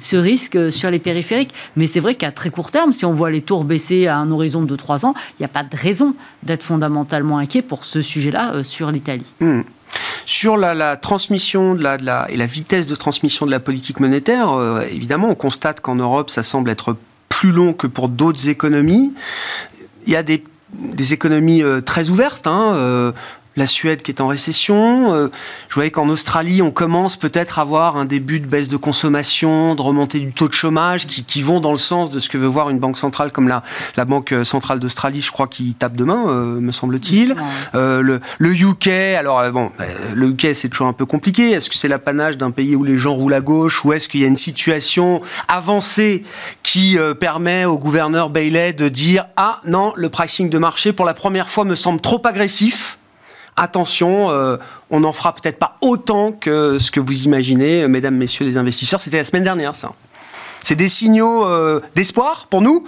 [0.00, 1.54] ce risque sur les périphériques.
[1.76, 4.30] Mais c'est vrai qu'à très court terme, si on voit les tours baisser à un
[4.30, 8.64] horizon de 3 il n'y a pas de raison d'être fondamentalement inquiet pour ce sujet-là
[8.64, 9.32] sur l'Italie.
[9.40, 9.62] Hmm.
[10.24, 14.48] Sur la, transmission et la vitesse de transmission de la politique monétaire,
[14.90, 16.96] évidemment, on constate qu'en Europe, ça semble être
[17.28, 19.12] plus long que pour d'autres économies.
[20.06, 20.42] Il y a des,
[21.12, 22.46] économies très ouvertes.
[22.46, 23.12] Hein,
[23.56, 25.12] la Suède qui est en récession.
[25.14, 25.28] Euh,
[25.68, 29.74] je voyais qu'en Australie, on commence peut-être à voir un début de baisse de consommation,
[29.74, 32.46] de remontée du taux de chômage, qui, vont dans le sens de ce que veut
[32.46, 33.62] voir une banque centrale comme la,
[33.96, 37.34] la Banque centrale d'Australie, je crois, qui tape demain, euh, me semble-t-il.
[37.74, 38.88] Euh, le, le, UK,
[39.18, 39.72] alors bon,
[40.14, 41.50] le UK c'est toujours un peu compliqué.
[41.50, 44.20] Est-ce que c'est l'apanage d'un pays où les gens roulent à gauche, ou est-ce qu'il
[44.20, 46.22] y a une situation avancée
[46.62, 51.14] qui permet au gouverneur Bailey de dire ah non, le pricing de marché pour la
[51.14, 52.98] première fois me semble trop agressif
[53.56, 54.56] attention, euh,
[54.90, 59.00] on n'en fera peut-être pas autant que ce que vous imaginez, mesdames, messieurs les investisseurs.
[59.00, 59.92] C'était la semaine dernière, ça.
[60.64, 62.86] C'est des signaux euh, d'espoir pour nous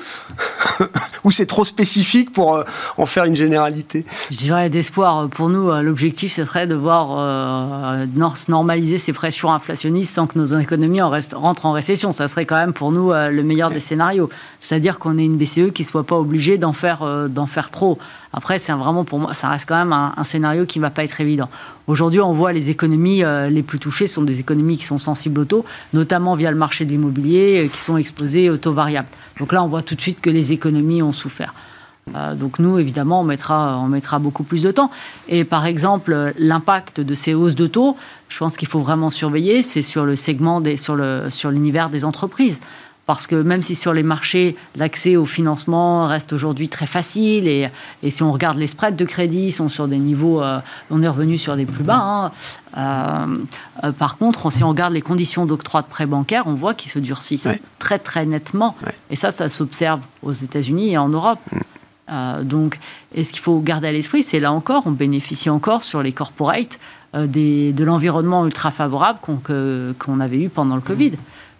[1.24, 2.62] Ou c'est trop spécifique pour euh,
[2.98, 4.04] en faire une généralité?
[4.30, 5.28] Je dirais d'espoir.
[5.28, 7.96] Pour nous, l'objectif, ce serait de voir
[8.48, 12.12] normaliser ces pressions inflationnistes sans que nos économies en rentrent en récession.
[12.12, 14.30] Ça serait quand même pour nous le meilleur des scénarios.
[14.60, 17.98] C'est-à-dire qu'on ait une BCE qui ne soit pas obligée d'en faire, d'en faire trop.
[18.36, 21.04] Après, c'est vraiment pour moi, ça reste quand même un, scénario qui ne va pas
[21.04, 21.48] être évident.
[21.86, 25.40] Aujourd'hui, on voit les économies euh, les plus touchées sont des économies qui sont sensibles
[25.40, 29.06] au taux, notamment via le marché de l'immobilier, euh, qui sont exposées au taux variable.
[29.38, 31.54] Donc là, on voit tout de suite que les économies ont souffert.
[32.16, 34.90] Euh, donc nous, évidemment, on mettra, on mettra beaucoup plus de temps.
[35.28, 37.96] Et par exemple, l'impact de ces hausses de taux,
[38.28, 42.58] je pense qu'il faut vraiment surveiller, c'est sur le segment, sur l'univers sur des entreprises
[43.06, 47.70] parce que même si sur les marchés, l'accès au financement reste aujourd'hui très facile, et,
[48.08, 50.58] si on regarde les spreads de crédit, ils sont sur des niveaux, euh,
[50.90, 52.00] on est revenu sur des plus bas.
[52.00, 52.32] Hein.
[52.76, 53.36] Euh,
[53.84, 56.90] euh, par contre, si on regarde les conditions d'octroi de prêts bancaires, on voit qu'ils
[56.90, 58.74] se durcissent très très nettement.
[59.10, 61.40] Et ça, ça s'observe aux États-Unis et en Europe.
[62.08, 62.44] Mm.
[62.44, 62.78] donc,
[63.14, 66.12] et ce qu'il faut garder à l'esprit, c'est là encore, on bénéficie encore sur les
[66.12, 66.78] corporates
[67.14, 69.20] de l'environnement ultra favorable
[69.98, 71.12] qu'on avait eu pendant le Covid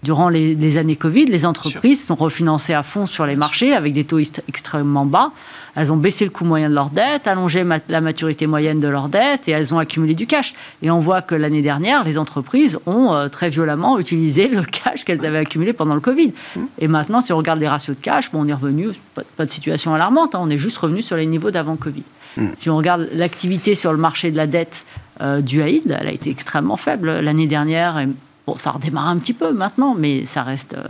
[0.05, 4.05] durant les, années Covid, les entreprises sont refinancées à fond sur les marchés avec des
[4.05, 5.33] taux extrêmement bas.
[5.77, 9.09] Elles ont baissé le coût moyen de leur dette, allongé la maturité moyenne de leur
[9.09, 10.55] dette et elles ont accumulé du cash.
[10.83, 15.05] Et on voit que l'année dernière, les entreprises ont euh, très violemment utilisé le cash
[15.05, 16.33] qu'elles avaient accumulé pendant le Covid.
[16.55, 16.61] Mmh.
[16.81, 19.51] Et maintenant, si on regarde les ratios de cash, bon, on est revenu, pas, de
[19.51, 22.05] situation alarmante, hein, on est juste revenu sur les niveaux d'avant Covid.
[22.37, 22.47] Mmh.
[22.57, 24.85] Si on regarde l'activité sur le marché de la dette
[25.23, 28.07] euh, du Haïd, elle a été extrêmement faible l'année dernière et
[28.47, 30.75] Bon, ça redémarre un petit peu maintenant, mais ça reste.
[30.75, 30.85] Euh,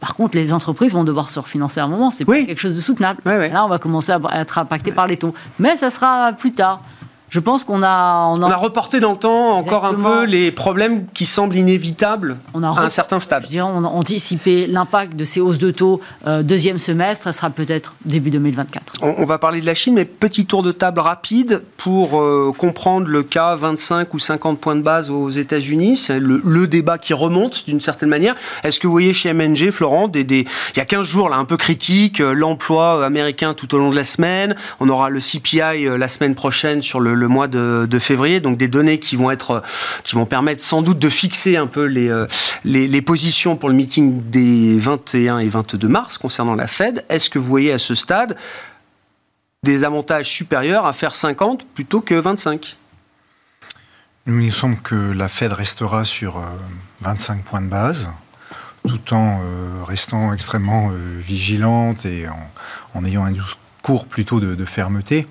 [0.00, 2.10] par contre, les entreprises vont devoir se refinancer à un moment.
[2.10, 3.20] C'est pas quelque chose de soutenable.
[3.24, 5.34] Là, on va commencer à être impacté par les taux.
[5.58, 6.82] Mais ça sera plus tard
[7.30, 8.56] je pense qu'on a, on a...
[8.56, 12.82] reporté dans le temps encore un peu les problèmes qui semblent inévitables on a à
[12.82, 13.44] un certain stade.
[13.44, 17.32] Je dirais, on a anticipé l'impact de ces hausses de taux euh, deuxième semestre, ça
[17.32, 18.94] sera peut-être début 2024.
[19.02, 23.06] On, va parler de la Chine, mais petit tour de table rapide pour euh, comprendre
[23.06, 25.96] le cas 25 ou 50 points de base aux États-Unis.
[25.96, 28.34] C'est le, débat qui remonte d'une certaine manière.
[28.64, 30.46] Est-ce que vous voyez chez MNG, Florent, des, des...
[30.74, 33.90] il y a 15 jours là un peu critique, euh, l'emploi américain tout au long
[33.90, 34.54] de la semaine.
[34.80, 38.66] On aura le CPI la semaine prochaine sur le le mois de, février, donc des
[38.66, 39.62] données qui vont être,
[40.02, 42.26] qui vont permettre sans doute de fixer un peu les, euh,
[42.64, 47.04] les, positions pour le meeting des 21 et 22 mars concernant la Fed.
[47.08, 48.36] Est-ce que vous voyez à ce stade
[49.62, 52.76] des avantages supérieurs à faire 50 plutôt que 25
[54.26, 56.40] il nous semble que la Fed restera sur
[57.00, 58.10] 25 euh, points de base,
[58.86, 62.26] tout en euh, restant extrêmement vigilante et
[62.94, 65.26] en, ayant un discours plutôt de fermeté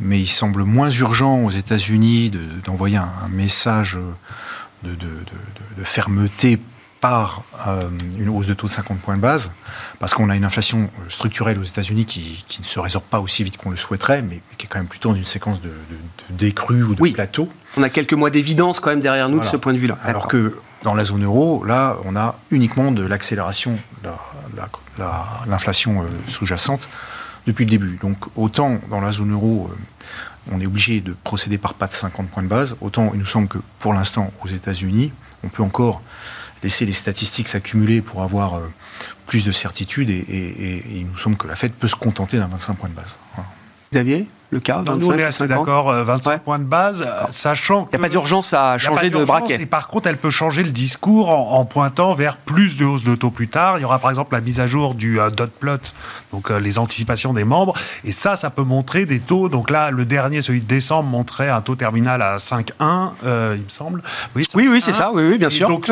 [0.00, 2.32] mais il semble moins urgent aux États-Unis
[2.64, 3.98] d'envoyer un, message
[4.82, 4.94] de,
[5.84, 6.58] fermeté
[7.00, 7.82] par euh,
[8.18, 9.52] une hausse de taux de 50 points de base,
[9.98, 13.58] parce qu'on a une inflation structurelle aux États-Unis qui, ne se résorbe pas aussi vite
[13.58, 15.70] qu'on le souhaiterait, mais qui est quand même plutôt dans une séquence de,
[16.30, 17.12] décrue ou de oui.
[17.12, 17.48] plateau.
[17.76, 19.98] On a quelques mois d'évidence quand même derrière nous de ce point de vue-là.
[20.04, 24.10] Alors que dans la zone euro, là, on a uniquement de l'accélération de
[25.46, 26.88] l'inflation euh, sous-jacente
[27.46, 27.96] depuis le début.
[27.96, 29.76] Donc autant dans la zone euro, euh,
[30.52, 33.26] on est obligé de procéder par pas de 50 points de base, autant il nous
[33.26, 36.02] semble que pour l'instant aux États-Unis, on peut encore
[36.62, 38.72] laisser les statistiques s'accumuler pour avoir euh,
[39.26, 42.74] plus de certitude et, il nous semble que la Fed peut se contenter d'un 25
[42.74, 43.18] points de base.
[43.92, 44.28] Xavier?
[44.50, 48.06] Le cas Nous, on est assez d'accord, 25 points de base, sachant Il n'y a
[48.06, 49.60] pas d'urgence à changer de braquet.
[49.60, 53.14] Et par contre, elle peut changer le discours en, pointant vers plus de hausse de
[53.14, 53.78] taux plus tard.
[53.78, 55.78] Il y aura par exemple la mise à jour du dot plot,
[56.32, 57.74] donc les anticipations des membres.
[58.04, 59.48] Et ça, ça peut montrer des taux.
[59.48, 63.10] Donc là, le dernier, celui de décembre, montrait un taux terminal à 5,1,
[63.56, 64.02] il me semble.
[64.34, 65.68] Oui, oui, c'est ça, oui, oui, bien sûr.
[65.68, 65.90] Donc,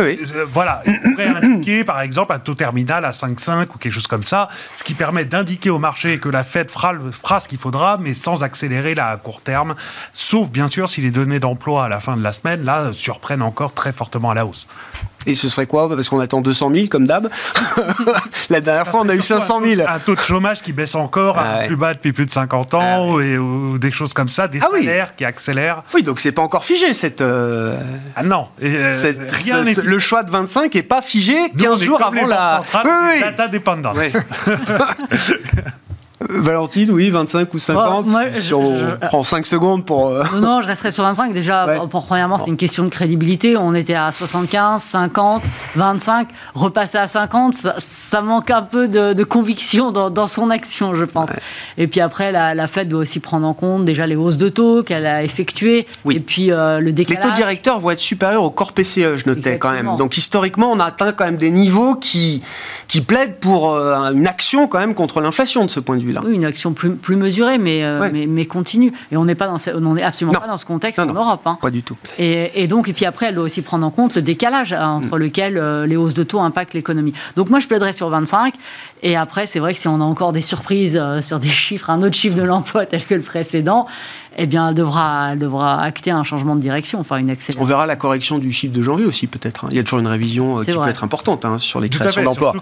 [0.53, 4.23] voilà, on pourrait indiquer par exemple un taux terminal à 5,5 ou quelque chose comme
[4.23, 7.99] ça, ce qui permet d'indiquer au marché que la Fed fera, fera ce qu'il faudra,
[7.99, 9.75] mais sans accélérer là à court terme,
[10.13, 13.43] sauf bien sûr si les données d'emploi à la fin de la semaine, là, surprennent
[13.43, 14.67] encore très fortement à la hausse.
[15.27, 15.89] Et ce serait quoi?
[15.89, 17.31] Parce qu'on attend 200 000 comme d'hab.
[18.51, 19.83] la dernière fois, on a eu 500 000.
[19.87, 23.17] Un taux, de chômage qui baisse encore, ah plus bas depuis plus de 50 ans,
[23.19, 25.83] ah et, ou des choses comme ça, des ah salaires qui accélèrent.
[25.95, 27.21] Oui, donc c'est pas encore figé cette.
[27.21, 27.75] Euh,
[28.17, 28.49] ah non.
[28.63, 29.13] Euh,
[29.45, 32.63] rien le choix de 25 est pas figé 15 jours avant la.
[32.85, 33.21] oui, oui.
[33.21, 33.95] Data dépendant.
[36.31, 38.07] Valentine, oui, 25 ou 50
[38.39, 40.09] si on prend 5 secondes pour...
[40.09, 41.33] Euh, non, non, je resterai sur 25.
[41.33, 43.57] Déjà, pour, premièrement, c'est une question de crédibilité.
[43.57, 45.43] On était à 75, 50,
[45.77, 46.29] 25.
[46.55, 51.29] Repasser à 50, ça, manque un peu de, conviction dans, son action, je pense.
[51.77, 54.49] Et puis après, la, la, Fed doit aussi prendre en compte déjà les hausses de
[54.49, 55.87] taux qu'elle a effectuées.
[56.11, 57.25] Et puis euh, le décalage.
[57.25, 59.97] Les taux directeurs vont être supérieurs au corps PCE, je notais quand même.
[59.99, 62.43] Donc historiquement, on a atteint quand même des niveaux qui,
[62.89, 66.35] qui plaident pour euh, une action quand même contre l'inflation de ce point de Oui,
[66.35, 68.93] une action plus, plus mesurée, mais, euh, mais, mais, continue.
[69.11, 71.43] Et on n'est pas dans on absolument pas dans ce contexte en Europe.
[71.47, 71.59] Hein.
[71.61, 71.97] Pas du tout.
[72.19, 75.01] Et, et, donc, et puis après, elle doit aussi prendre en compte le décalage hein,
[75.03, 75.21] entre mm.
[75.21, 77.15] lequel euh, les hausses de taux impactent l'économie.
[77.37, 78.55] Donc moi, je plaiderais sur 25.
[79.03, 81.91] Et après, c'est vrai que si on a encore des surprises euh, sur des chiffres,
[81.91, 83.87] un autre chiffre de l'emploi tel que le précédent,
[84.37, 87.63] eh bien, elle devra, elle devra acter un changement de direction, enfin une accélération.
[87.63, 89.65] On verra la correction du chiffre de janvier aussi, peut-être.
[89.65, 89.69] Hein.
[89.71, 92.23] Il y a toujours une révision euh, qui peut être importante hein, sur les créations
[92.23, 92.55] d'emplois.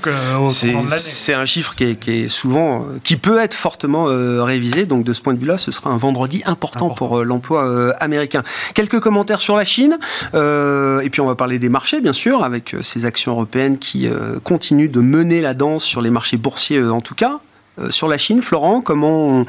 [0.50, 4.86] C'est un chiffre qui est, souvent, euh, qui peut être fortement euh, révisé.
[4.86, 8.42] Donc, de ce point de vue-là, ce sera un vendredi important, pour l'emploi américain.
[8.74, 9.98] Quelques commentaires sur la Chine.
[10.34, 14.08] et puis, on va parler des marchés, bien sûr, avec ces actions européennes qui
[14.44, 17.40] continuent de mener la danse sur les marchés boursiers, en tout cas.
[17.78, 19.46] Euh, sur la Chine, Florent, comment on...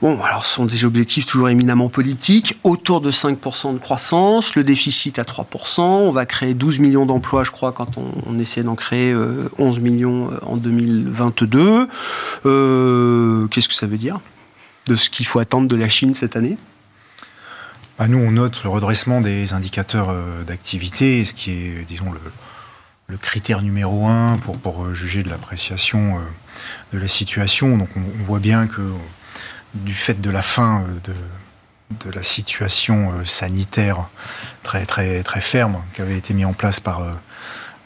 [0.00, 4.64] Bon, alors ce sont des objectifs toujours éminemment politiques, autour de 5% de croissance, le
[4.64, 8.74] déficit à 3%, on va créer 12 millions d'emplois, je crois, quand on, essaie d'en
[8.74, 11.86] créer 11 euh, millions euh, en 2022.
[13.48, 14.18] Qu'est-ce que ça veut dire
[14.86, 16.56] de ce qu'il faut attendre de la Chine cette année?
[17.98, 20.12] Bah, Nous, on note le redressement des indicateurs
[20.46, 22.20] d'activité, ce qui est, disons, le,
[23.20, 26.18] critère numéro un pour juger de l'appréciation
[26.92, 27.86] de la situation.
[27.96, 28.82] On, voit bien que
[29.74, 31.12] du fait de la fin euh,
[32.04, 34.08] de, la situation euh, sanitaire
[34.62, 34.84] très,
[35.40, 37.12] ferme qui avait été mise en place par euh,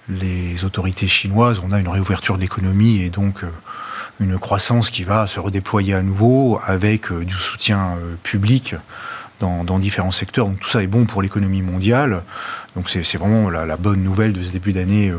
[0.08, 3.44] les autorités chinoises, on a une réouverture de l'économie et donc
[4.20, 8.76] une croissance qui va se redéployer à nouveau avec du soutien public
[9.40, 10.46] dans, différents secteurs.
[10.46, 12.22] Donc tout ça est bon pour l'économie mondiale.
[12.76, 15.12] Donc c'est vraiment la, bonne nouvelle de ce début d'année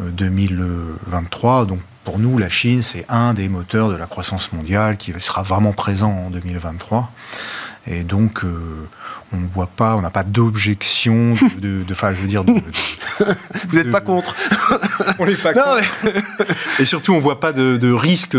[0.00, 1.66] 2023.
[1.66, 5.42] Donc pour nous, la Chine, c'est un des moteurs de la croissance mondiale qui sera
[5.42, 7.12] vraiment présent en 2023.
[7.86, 8.88] Et donc, euh,
[9.32, 12.62] on ne voit pas, on n'a pas d'objection de, enfin, je veux dire, vous
[13.76, 14.34] n'êtes pas contre.
[15.18, 15.82] on n'est pas contre.
[16.80, 18.36] Et surtout, on ne voit pas de, risque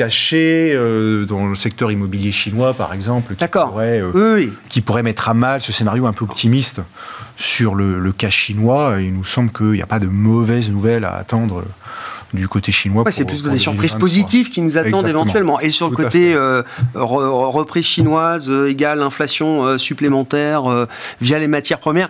[0.00, 4.02] euh, caché euh, dans le secteur immobilier chinois, par exemple, qui pourrait,
[4.68, 6.80] qui pourrait mettre à mal ce scénario un peu optimiste
[7.36, 8.96] sur le, le cas chinois.
[9.00, 11.64] Il nous semble qu'il n'y a pas de mauvaises nouvelles à attendre
[12.34, 13.04] du côté chinois.
[13.10, 15.60] c'est plus des surprises positives qui nous attendent éventuellement.
[15.60, 16.62] Et sur le côté euh,
[16.94, 20.64] reprise chinoise euh, égale inflation euh, supplémentaire
[21.20, 22.08] via les matières premières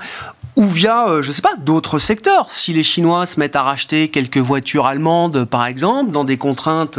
[0.56, 2.46] ou via, je ne sais pas, d'autres secteurs.
[2.50, 6.98] Si les Chinois se mettent à racheter quelques voitures allemandes, par exemple, dans des contraintes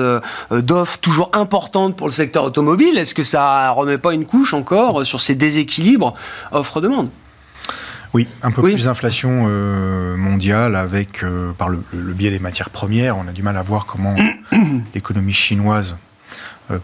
[0.52, 5.06] d'offres toujours importantes pour le secteur automobile, est-ce que ça remet pas une couche encore
[5.06, 6.14] sur ces déséquilibres
[6.52, 7.10] offre-demande?
[8.16, 13.18] Oui, un peu plus d'inflation euh, mondiale avec, euh, par le, biais des matières premières.
[13.18, 14.16] On a du mal à voir comment
[14.96, 16.05] l'économie chinoise euh,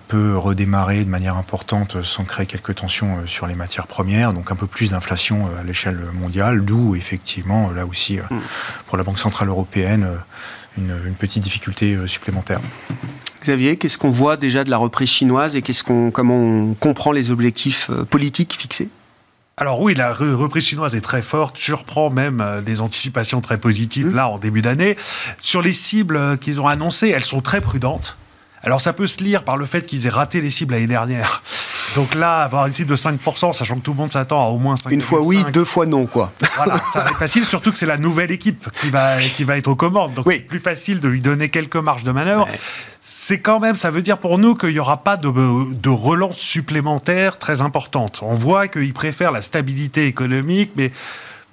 [0.08, 4.34] peut redémarrer de manière importante sans créer quelques tensions sur les matières premières.
[4.34, 8.40] Donc un peu plus d'inflation à l'échelle mondiale, d'où effectivement, là aussi, mm.
[8.88, 10.08] pour la Banque Centrale Européenne,
[10.78, 12.60] une, une petite difficulté supplémentaire.
[13.42, 17.12] Xavier, qu'est-ce qu'on voit déjà de la reprise chinoise et qu'est-ce qu'on, comment on comprend
[17.12, 18.90] les objectifs politiques fixés?
[19.58, 24.08] Alors oui, la reprise chinoise est très forte, surprend même euh, les anticipations très positives
[24.08, 24.16] mmh.
[24.16, 24.98] là en début d'année.
[25.40, 28.18] Sur les cibles euh, qu'ils ont annoncées, elles sont très prudentes.
[28.64, 31.42] Alors ça peut se lire par le fait qu'ils aient raté les cibles l'année dernière.
[31.96, 34.58] Donc là, avoir une cible de 5%, sachant que tout le monde s'attend à au
[34.58, 34.92] moins 5%.
[34.92, 36.32] Une fois oui, deux fois non, quoi.
[36.56, 39.58] Voilà, ça va être facile, surtout que c'est la nouvelle équipe qui va, qui va
[39.58, 40.14] être aux commandes.
[40.14, 42.48] Donc c'est plus facile de lui donner quelques marges de manœuvre.
[43.02, 45.30] c'est quand même, ça veut dire pour nous qu'il n'y aura pas de,
[45.74, 48.22] de, relance supplémentaire très importante.
[48.22, 50.92] On voit qu'ils préfèrent la stabilité économique, mais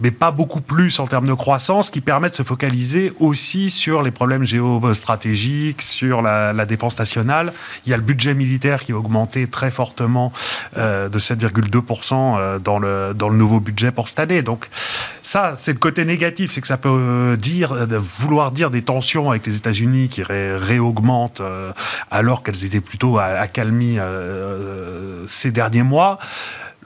[0.00, 4.02] mais pas beaucoup plus en termes de croissance, qui permet de se focaliser aussi sur
[4.02, 7.52] les problèmes géostratégiques, sur la, la défense nationale.
[7.84, 10.32] Il y a le budget militaire qui a augmenté très fortement
[10.76, 14.42] euh, de 7,2% euh, dans le, dans le nouveau budget pour cette année.
[14.42, 14.68] Donc
[15.22, 19.30] ça, c'est le côté négatif, c'est que ça peut euh, dire, vouloir dire des tensions
[19.30, 21.42] avec les États-Unis qui réaugmentent
[22.10, 23.98] alors qu'elles étaient plutôt accalmies
[25.26, 26.18] ces derniers mois.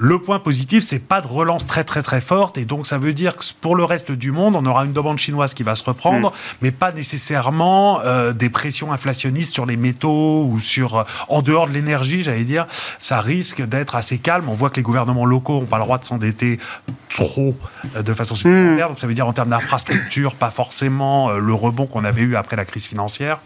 [0.05, 3.13] Le point positif, c'est pas de relance très très très forte et donc ça veut
[3.13, 5.85] dire que pour le reste du monde, on aura une demande chinoise qui va se
[5.85, 6.35] reprendre, mm.
[6.61, 11.69] mais pas nécessairement euh, des pressions inflationnistes sur les métaux ou sur euh, en dehors
[11.69, 12.67] de l'énergie, j'allais dire.
[12.99, 14.49] Ça risque d'être assez calme.
[14.49, 16.59] On voit que les gouvernements locaux n'ont pas le droit de s'endetter
[17.15, 17.57] trop
[17.97, 18.87] euh, de façon supplémentaire.
[18.87, 18.91] Mm.
[18.91, 22.57] Donc ça veut dire en termes d'infrastructure, pas forcément le rebond qu'on avait eu après
[22.57, 23.41] la crise financière.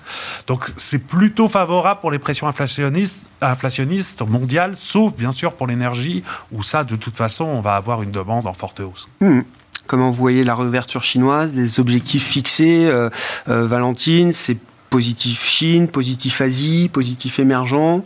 [0.47, 6.23] Donc c'est plutôt favorable pour les pressions inflationnistes, inflationnistes mondiales, sauf bien sûr pour l'énergie
[6.53, 9.09] où ça, de toute façon, on va avoir une demande en forte hausse.
[9.21, 9.41] Hmm.
[9.87, 13.09] Comment vous voyez la réouverture chinoise, des objectifs fixés euh,
[13.49, 14.59] euh, Valentine, c'est
[14.91, 18.03] positif Chine, positif Asie, positif émergent?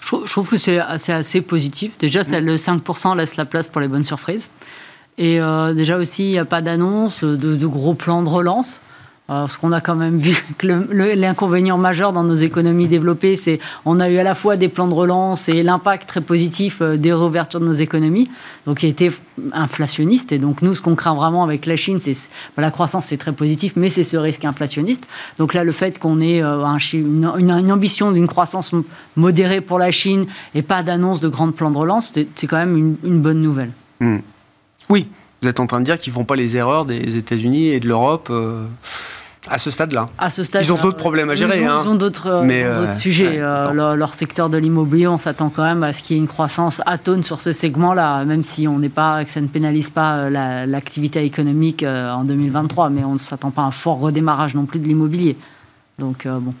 [0.00, 1.98] Je, trouve que c'est assez, assez, positif.
[1.98, 2.38] Déjà, hmm.
[2.38, 4.48] le 5% laisse la place pour les bonnes surprises.
[5.18, 8.80] Et euh, déjà aussi, il n'y a pas d'annonce de, gros plans de relance.
[9.30, 13.60] Euh, parce qu'on a quand même vu que l'inconvénient majeur dans nos économies développées, c'est
[13.84, 16.96] on a eu à la fois des plans de relance et l'impact très positif euh,
[16.96, 18.30] des réouvertures de nos économies,
[18.64, 19.10] donc qui été
[19.52, 20.32] inflationniste.
[20.32, 22.16] Et donc nous, ce qu'on craint vraiment avec la Chine, c'est
[22.56, 25.06] bah, la croissance, c'est très positif, mais c'est ce risque inflationniste.
[25.36, 28.72] Donc là, le fait qu'on ait une, ambition d'une croissance
[29.14, 32.96] modérée pour la Chine et pas d'annonce de grands plans de relance, c'est quand même
[33.04, 33.72] une, bonne nouvelle.
[34.00, 34.20] Hmm.
[34.88, 35.08] Oui,
[35.42, 37.80] vous êtes en train de dire qu'ils ne font pas les erreurs des États-Unis et
[37.80, 38.30] de l'Europe
[39.50, 40.08] à ce stade-là.
[40.18, 41.62] À ce stade, ils ont d'autres problèmes à gérer.
[41.62, 41.94] Ils ont, hein.
[41.94, 43.38] d'autres, euh, sujets.
[43.38, 46.28] Euh, leur, secteur de l'immobilier, on s'attend quand même à ce qu'il y ait une
[46.28, 50.16] croissance atone sur ce segment-là, même si on n'est pas, que ça ne pénalise pas
[50.16, 54.66] euh, l'activité économique en 2023, mais on ne s'attend pas à un fort redémarrage non
[54.66, 55.36] plus de l'immobilier.
[55.98, 56.54] Donc bon.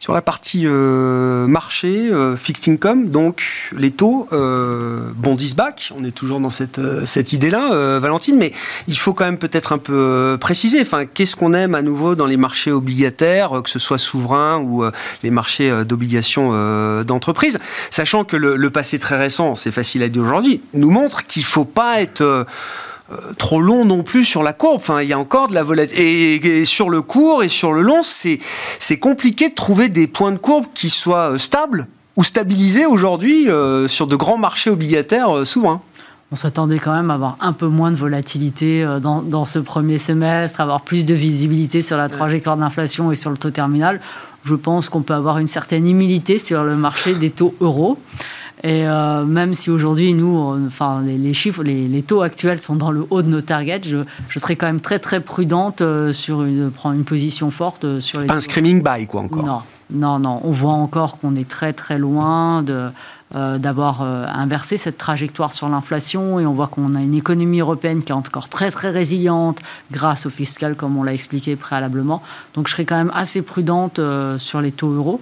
[0.00, 3.42] Sur la partie euh, marché, euh, fixed income, donc
[3.76, 5.92] les taux euh, bondissent back.
[5.94, 8.54] On est toujours dans cette, euh, cette idée-là, Valentine, mais
[8.88, 10.80] il faut quand même peut-être un peu préciser.
[10.80, 14.84] Enfin, qu'est-ce qu'on aime à nouveau dans les marchés obligataires, que ce soit souverains ou
[15.22, 16.50] les marchés d'obligations
[17.04, 17.58] d'entreprise,
[17.90, 21.42] sachant que le, le, passé très récent, c'est facile à dire aujourd'hui, nous montre qu'il
[21.42, 22.44] ne faut pas être euh,
[23.38, 24.76] trop long non plus sur la courbe.
[24.76, 26.60] Enfin, il y a encore de la volatilité.
[26.60, 28.38] Et, sur le court et sur le long, c'est
[28.98, 31.86] compliqué de trouver des points de courbe qui soient euh, stables
[32.16, 35.82] ou stabilisés aujourd'hui euh, sur de grands marchés obligataires souvent.
[36.32, 39.98] On s'attendait quand même à avoir un peu moins de volatilité dans, dans, ce premier
[39.98, 44.00] semestre, avoir plus de visibilité sur la trajectoire d'inflation et sur le taux terminal.
[44.44, 47.98] Je pense qu'on peut avoir une certaine humilité sur le marché des taux euros.
[48.62, 53.06] Et euh, même si aujourd'hui, nous, enfin, les, chiffres, les, taux actuels sont dans le
[53.08, 53.98] haut de nos targets, je,
[54.28, 58.00] je serais quand même très très prudente euh, sur une, prendre une position forte euh,
[58.00, 58.26] sur les.
[58.26, 59.44] Pas un screaming buy, quoi, encore.
[59.44, 60.40] Non, non, non.
[60.44, 62.90] On voit encore qu'on est très très loin de.
[63.32, 68.10] d'avoir inversé cette trajectoire sur l'inflation et on voit qu'on a une économie européenne qui
[68.10, 69.60] est encore très très résiliente
[69.92, 72.22] grâce au fiscal comme on l'a expliqué préalablement.
[72.54, 74.00] Donc je serais quand même assez prudente
[74.38, 75.20] sur les taux euros.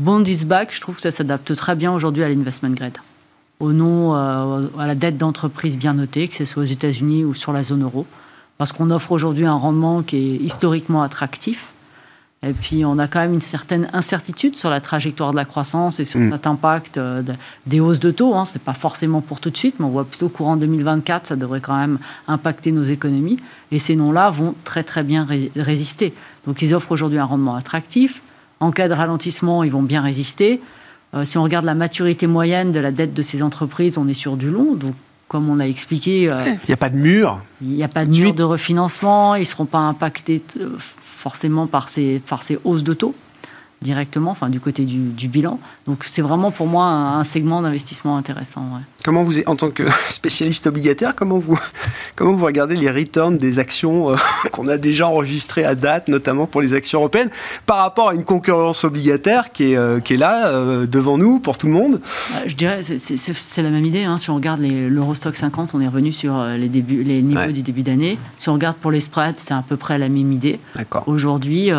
[0.00, 2.98] Bond is back, je trouve que ça s'adapte très bien aujourd'hui à l'investment grade.
[3.58, 7.34] Au nom, euh, à la dette d'entreprise bien notée, que ce soit aux États-Unis ou
[7.34, 8.06] sur la zone euro.
[8.58, 11.72] Parce qu'on offre aujourd'hui un rendement qui est historiquement attractif.
[12.44, 15.98] Et puis, on a quand même une certaine incertitude sur la trajectoire de la croissance
[15.98, 16.30] et sur mm.
[16.30, 17.24] cet impact euh,
[17.66, 18.36] des hausses de taux.
[18.36, 18.46] Hein.
[18.46, 21.34] Ce n'est pas forcément pour tout de suite, mais on voit plutôt courant 2024, ça
[21.34, 23.40] devrait quand même impacter nos économies.
[23.72, 25.26] Et ces noms-là vont très, très bien
[25.56, 26.14] résister.
[26.46, 28.22] Donc, ils offrent aujourd'hui un rendement attractif
[28.60, 30.60] en cas de ralentissement, ils vont bien résister.
[31.14, 34.14] Euh, si on regarde la maturité moyenne de la dette de ces entreprises, on est
[34.14, 34.74] sur du long.
[34.74, 34.94] Donc,
[35.26, 37.40] comme on l'a expliqué, euh, il n'y a pas de mur.
[37.62, 39.34] Il n'y a pas de mur de refinancement.
[39.34, 43.14] Ils ne seront pas impactés euh, forcément par ces, par ces hausses de taux
[43.80, 45.60] directement, enfin du côté du, bilan.
[45.86, 48.64] Donc c'est vraiment pour moi un, segment d'investissement intéressant.
[49.04, 51.58] Comment vous, en tant que spécialiste obligataire, comment vous,
[52.16, 54.16] comment vous regardez les returns des actions euh,
[54.52, 57.30] qu'on a déjà enregistrées à date, notamment pour les actions européennes,
[57.66, 61.38] par rapport à une concurrence obligataire qui est, euh, qui est là euh, devant nous
[61.38, 62.00] pour tout le monde?
[62.46, 64.04] Je dirais c'est la même idée.
[64.04, 64.18] Hein.
[64.18, 67.82] Si on regarde l'Eurostock 50, on est revenu sur les, débuts, les niveaux du début
[67.82, 68.18] d'année.
[68.36, 70.58] Si on regarde pour les spreads, c'est à peu près la même idée.
[71.06, 71.70] Aujourd'hui,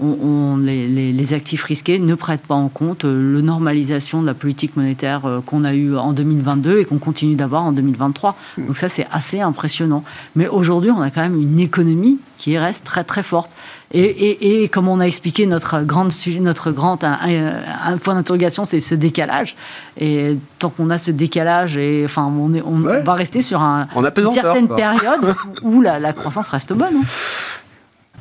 [0.00, 4.76] on, les, actifs risqués ne prêtent pas en compte euh, le normalisation de la politique
[4.76, 8.36] monétaire euh, qu'on a eue en 2022 et qu'on continue d'avoir en 2023.
[8.56, 8.66] Hmm.
[8.66, 10.04] Donc ça, c'est assez impressionnant.
[10.36, 13.50] Mais aujourd'hui, on a quand même une économie qui reste très très forte.
[13.92, 19.56] Et, comme on a expliqué, notre, grande, notre grand un, point d'interrogation, c'est ce décalage.
[19.98, 23.88] Et tant qu'on a ce décalage, et, enfin, on, est, on va rester sur un,
[23.96, 26.96] une certaine période où la, croissance reste bonne.
[26.96, 27.06] Hein.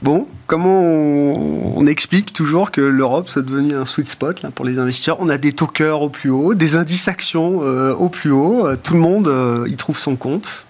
[0.03, 4.77] Bon, comment on, explique toujours que l'Europe soit devenue un sweet spot là, pour les
[4.77, 5.17] investisseurs?
[5.19, 8.75] On a des tokers au plus haut, des indices actions euh, au plus haut, euh,
[8.75, 10.65] tout le monde euh, y trouve son compte.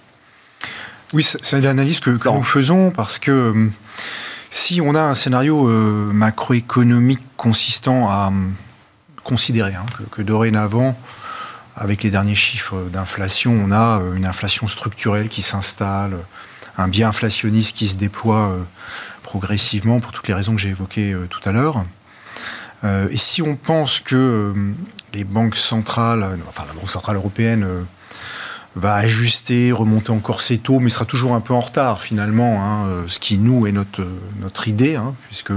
[1.12, 3.68] Oui, c'est l'analyse que, nous faisons parce que
[4.50, 5.66] si on a un scénario
[6.12, 8.30] macroéconomique consistant à
[9.24, 10.98] considérer hein, que, que, dorénavant,
[11.76, 16.18] avec les derniers chiffres d'inflation, on a une inflation structurelle qui s'installe,
[16.76, 18.58] un biais inflationniste qui se déploie
[19.28, 21.84] progressivement pour toutes les raisons que j'ai évoquées euh, tout à l'heure.
[22.82, 24.72] Euh, et si on pense que euh,
[25.12, 27.66] les banques centrales, enfin la Banque centrale européenne
[28.74, 33.04] va ajuster, remonter encore ses taux, mais sera toujours un peu en retard finalement, hein,
[33.06, 34.06] ce qui nous est notre,
[34.40, 35.52] notre idée, hein, puisque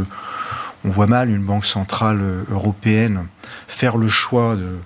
[0.84, 3.28] on voit mal une banque centrale européenne
[3.68, 4.80] faire le choix de,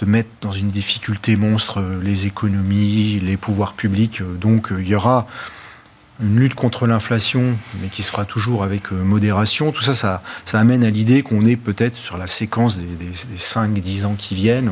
[0.00, 4.22] de mettre dans une difficulté monstre les économies, les pouvoirs publics.
[4.40, 5.26] Donc il y aura
[6.24, 9.72] une lutte contre l'inflation, mais qui se fera toujours avec euh, modération.
[9.72, 14.06] Tout ça, ça, amène à l'idée qu'on est peut-être sur la séquence des, des, 5-10
[14.06, 14.70] ans qui viennent,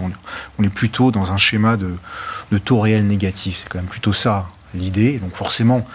[0.58, 1.94] on, est plutôt dans un schéma de,
[2.58, 3.58] taux réels négatifs.
[3.62, 5.18] C'est quand même plutôt ça l'idée.
[5.18, 5.86] Donc forcément,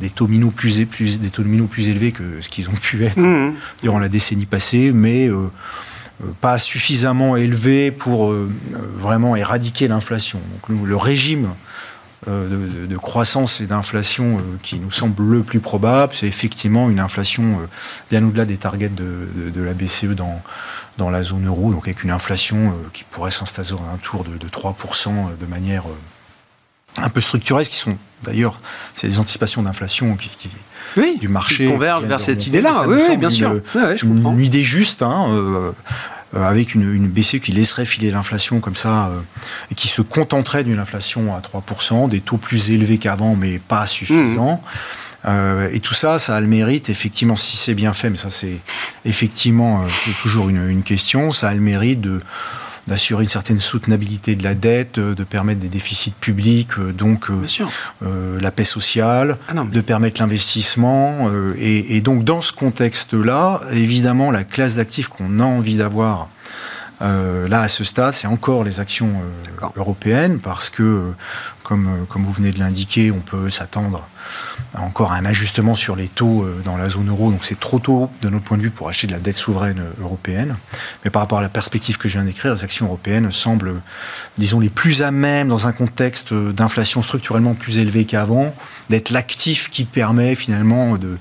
[0.00, 3.18] des taux minous plus, plus, des taux plus élevés que ce qu'ils ont pu être
[3.18, 3.54] mmh.
[3.82, 5.50] durant la décennie passée, mais euh,
[6.22, 8.34] euh, pas suffisamment élevés pour
[8.98, 10.40] vraiment éradiquer l'inflation.
[10.68, 11.50] Donc le régime
[12.28, 17.00] euh, de, croissance et d'inflation euh, qui nous semble le plus probable, c'est effectivement une
[17.00, 17.66] inflation euh,
[18.10, 20.40] bien au-delà des targets de, la BCE dans,
[20.96, 24.48] dans la zone euro, donc avec une inflation qui pourrait s'installer à un tour de,
[24.48, 25.84] 3% de manière
[26.98, 28.60] un peu structurelle, ce qui sont d'ailleurs,
[28.94, 30.30] c'est des anticipations d'inflation qui,
[31.20, 31.66] du marché.
[31.66, 33.60] Qui convergent vers cette idée-là, oui, bien sûr.
[34.02, 35.72] une, idée juste, hein, euh,
[36.34, 39.20] avec une, BCE qui laisserait filer l'inflation comme ça euh,
[39.70, 43.86] et qui se contenterait d'une inflation à 3%, des taux plus élevés qu'avant mais pas
[43.86, 44.62] suffisants.
[44.62, 45.26] Mmh.
[45.26, 48.30] Euh, et tout ça, ça a le mérite, effectivement, si c'est bien fait, mais ça
[48.30, 48.58] c'est
[49.06, 49.84] effectivement
[50.20, 52.20] toujours une, une, question, ça a le mérite de
[52.86, 57.30] d'assurer une certaine soutenabilité de la dette, euh, de permettre des déficits publics, euh, donc
[57.30, 61.30] euh, la paix sociale, ah de permettre l'investissement.
[61.56, 66.28] Et, et, donc dans ce contexte-là, évidemment, la classe d'actifs qu'on a envie d'avoir
[67.00, 69.12] là, à ce stade, c'est encore les actions
[69.76, 71.12] européennes, parce que,
[71.62, 74.08] comme, comme vous venez de l'indiquer, on peut s'attendre
[74.78, 78.10] encore un ajustement sur les taux euh, dans la zone euro, donc c'est trop tôt
[78.22, 80.56] de notre point de vue pour acheter de la dette souveraine euh, européenne.
[81.04, 83.74] Mais par rapport à la perspective que je viens d'écrire, les actions européennes semblent,
[84.38, 88.54] disons, les plus à même, dans un contexte d'inflation structurellement plus élevé qu'avant,
[88.90, 91.16] d'être l'actif qui permet finalement de,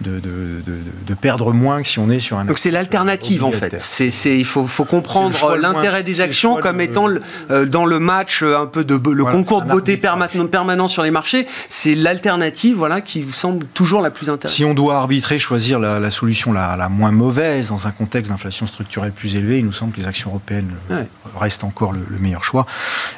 [0.00, 2.44] de, de, perdre moins que si on est sur un...
[2.44, 3.80] Donc c'est l'alternative en fait.
[3.80, 7.08] C'est, il faut, faut comprendre l'intérêt des actions comme étant
[7.50, 11.10] euh, dans le match un peu de le concours de beauté permanent, permanent sur les
[11.10, 15.38] marchés, c'est l'alternative voilà, qui vous semble toujours la plus intéressante Si on doit arbitrer,
[15.38, 19.72] choisir la, solution la, moins mauvaise dans un contexte d'inflation structurelle plus élevé, il nous
[19.72, 20.72] semble que les actions européennes
[21.38, 22.66] restent encore le, meilleur choix.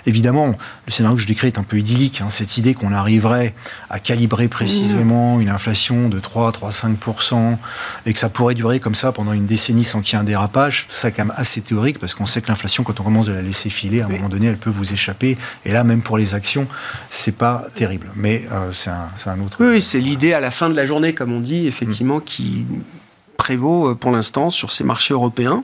[0.06, 0.54] Évidemment,
[0.86, 2.20] le scénario que je décris est un peu idyllique.
[2.20, 3.54] Hein, cette idée qu'on arriverait
[3.90, 7.56] à calibrer précisément une inflation de 3, 3, 5%,
[8.06, 10.24] et que ça pourrait durer comme ça pendant une décennie sans qu'il y ait un
[10.24, 13.32] dérapage, c'est quand même assez théorique parce qu'on sait que l'inflation, quand on commence de
[13.32, 15.36] la laisser filer, à un moment donné, elle peut vous échapper.
[15.64, 16.66] Et là, même pour les actions,
[17.10, 18.10] c'est pas terrible.
[18.14, 19.56] Mais euh, c'est un, un autre.
[19.60, 22.66] Oui, c'est l'idée à la fin de la journée, comme on dit, effectivement, qui
[23.36, 25.62] prévaut euh, pour l'instant sur ces marchés européens.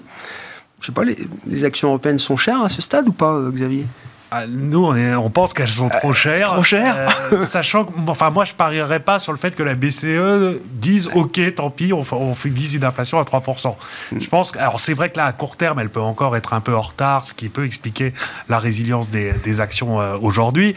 [0.81, 3.87] Je sais pas, les, actions européennes sont chères à ce stade ou pas, euh, Xavier?
[4.35, 6.47] Ah, nous, on, on, pense qu'elles sont trop euh, chères.
[6.47, 10.59] trop chères Sachant que, enfin, moi, je parierais pas sur le fait que la BCE
[10.71, 13.75] dise OK, tant pis, on, on vise une inflation à 3%.
[14.13, 14.21] Mm.
[14.21, 16.55] Je pense que, alors, c'est vrai que là, à court terme, elle peut encore être
[16.55, 18.15] un peu en retard, ce qui peut expliquer
[18.49, 20.75] la résilience des, des actions aujourd'hui.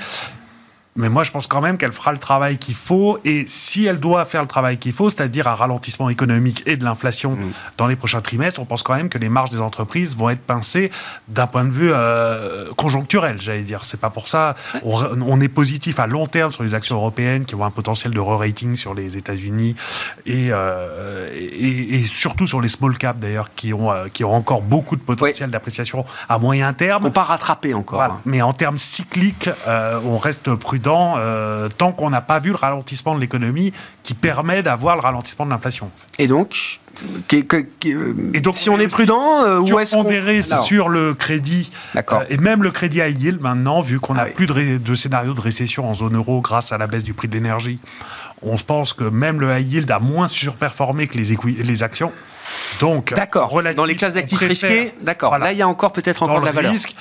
[0.98, 3.20] Mais moi, je pense quand même qu'elle fera le travail qu'il faut.
[3.26, 6.86] Et si elle doit faire le travail qu'il faut, c'est-à-dire un ralentissement économique et de
[6.86, 7.52] l'inflation mm.
[7.76, 10.40] dans les prochains trimestres, on pense quand même que les marges des entreprises vont être
[10.40, 10.92] pincées
[11.28, 13.84] d'un point de vue euh, conjoncturel, j'allais dire.
[13.84, 14.56] C'est pas pour ça.
[14.84, 18.20] On, est positif à long terme sur les actions européennes qui ont un potentiel de
[18.22, 19.76] re-rating sur les États-Unis
[20.26, 24.62] et, euh, et, surtout sur les small caps d'ailleurs qui ont, euh, qui ont encore
[24.62, 27.06] beaucoup de potentiel d'appréciation à moyen terme.
[27.06, 28.02] On pas rattraper encore.
[28.02, 28.22] Hein.
[28.24, 31.18] Mais en termes cycliques, on reste prudent dans,
[31.78, 33.74] tant qu'on n'a pas vu le ralentissement de l'économie
[34.04, 35.90] qui permet d'avoir le ralentissement de l'inflation.
[36.20, 36.80] Et donc,
[37.32, 42.38] et donc, si on est prudent, euh, où est-ce qu'on sur le crédit euh, et
[42.38, 45.42] même le crédit à yield maintenant, vu qu'on n'a ah plus de, de, scénario de
[45.42, 47.80] récession en zone euro grâce à la baisse du prix de l'énergie,
[48.46, 52.12] on se pense que même le high yield a moins surperformé que les, les actions.
[52.80, 53.62] Donc, d'accord.
[53.76, 55.38] Dans les classes d'actifs risqués, d'accord.
[55.38, 56.72] Là, il y a encore peut-être encore de la valeur.
[56.72, 56.96] Risque,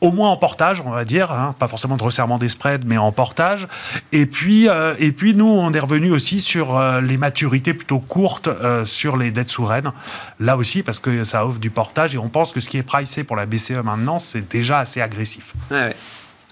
[0.00, 2.98] au moins en portage, on va dire, hein, pas forcément de resserrement des spreads, mais
[2.98, 3.68] en portage.
[4.12, 8.00] Et puis, euh, et puis nous, on est revenu aussi sur euh, les maturités plutôt
[8.00, 9.92] courtes euh, sur les dettes souveraines.
[10.38, 12.82] Là aussi, parce que ça offre du portage, et on pense que ce qui est
[12.82, 15.54] pricé pour la BCE maintenant, c'est déjà assez agressif.
[15.70, 15.94] Ouais,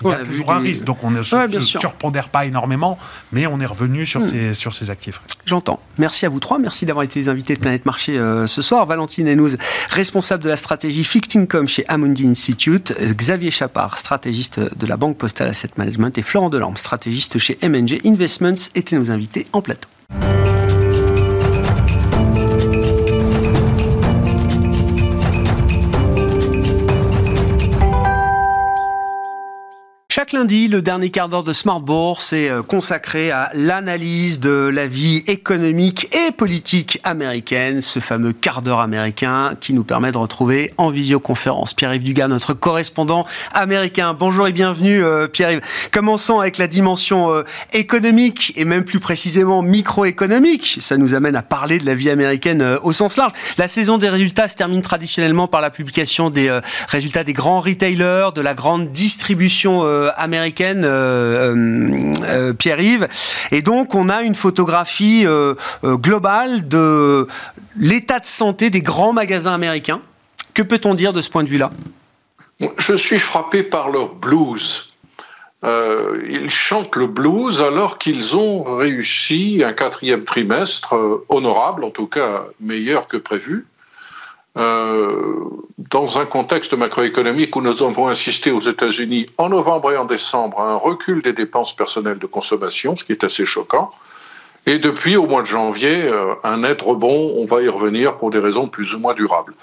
[0.03, 2.99] il y a toujours un risque, donc on ne se, surpondère pas énormément,
[3.33, 4.25] mais on est revenu sur, hmm.
[4.25, 5.21] ces, sur ces actifs.
[5.47, 5.81] J'entends.
[5.99, 6.59] Merci à vous trois.
[6.59, 8.87] Merci d'avoir été les invités de Planète Marché euh, ce soir.
[8.87, 9.57] Valentine Henouz,
[9.91, 12.95] responsable de la stratégie Fixed Income chez Amundi Institute.
[13.01, 16.17] Xavier Chapard, stratégiste de la Banque Postale Asset Management.
[16.19, 19.89] Et Florent Delambre, stratégiste chez MNG Investments, étaient nos invités en plateau.
[30.39, 34.87] Lundi, le dernier quart d'heure de Smart Bourse est euh, consacré à l'analyse de la
[34.87, 40.73] vie économique et politique américaine, ce fameux quart d'heure américain qui nous permet de retrouver
[40.77, 44.15] en visioconférence Pierre-Yves Dugas, notre correspondant américain.
[44.15, 45.61] Bonjour et bienvenue euh, Pierre-Yves.
[45.91, 50.79] Commençons avec la dimension euh, économique et même plus précisément microéconomique.
[50.81, 53.33] Ça nous amène à parler de la vie américaine au sens large.
[53.57, 58.29] La saison des résultats se termine traditionnellement par la publication des résultats des grands retailers,
[58.33, 63.09] de la grande distribution euh, américaine, euh, euh, Pierre-Yves.
[63.51, 65.27] Et donc, on a une photographie
[65.83, 67.27] globale de
[67.77, 70.01] l'état de santé des grands magasins américains.
[70.55, 71.71] Que peut-on dire de ce point de vue-là?
[72.79, 74.89] Je suis frappé par leur blues.
[75.63, 80.95] ils chantent le blues alors qu'ils ont réussi un quatrième trimestre
[81.29, 83.67] honorable, en tout cas meilleur que prévu.
[84.59, 85.45] Euh,
[85.79, 90.59] dans un contexte macroéconomique où nous avons insisté aux États-Unis en novembre et en décembre
[90.61, 93.93] à un recul des dépenses personnelles de consommation, ce qui est assez choquant.
[94.67, 98.31] Et depuis, au mois de janvier, euh, un net rebond, on va y revenir pour
[98.31, 99.55] des raisons plus ou moins durables.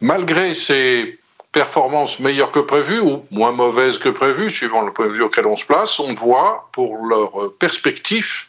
[0.00, 1.18] Malgré ces
[1.52, 5.46] performances meilleures que prévues ou moins mauvaises que prévues, suivant le point de vue auquel
[5.46, 8.46] on se place, on voit pour leurs perspectives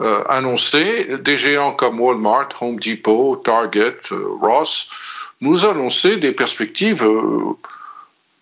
[0.00, 3.98] euh, annoncées des géants comme Walmart, Home Depot, Target,
[4.40, 4.88] Ross,
[5.40, 7.56] nous annoncer des perspectives euh,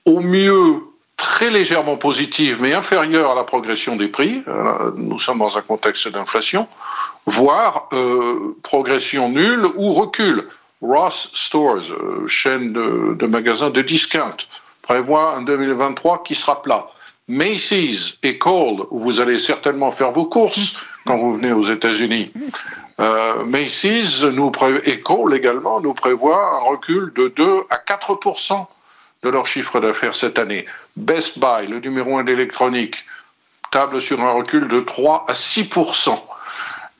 [0.05, 0.82] au mieux
[1.16, 4.42] très légèrement positives, mais inférieures à la progression des prix.
[4.49, 6.68] Euh, nous sommes dans un contexte d'inflation,
[7.26, 10.49] voire euh, progression nulle ou recul.
[10.80, 11.92] Ross Stores,
[12.28, 14.36] chaîne de, de, magasins de discount,
[14.80, 16.86] prévoit un 2023 qui sera plat.
[17.26, 22.30] Macy's et Cole, où vous allez certainement faire vos courses quand vous venez aux États-Unis,
[23.01, 24.51] euh, Macy's nous
[24.84, 28.18] et Cole également nous prévoit un recul de 2 à 4
[29.22, 30.66] de leur chiffre d'affaires cette année.
[30.96, 33.05] Best Buy, le numéro 1 d'électronique,
[33.70, 35.68] table sur un recul de 3 à 6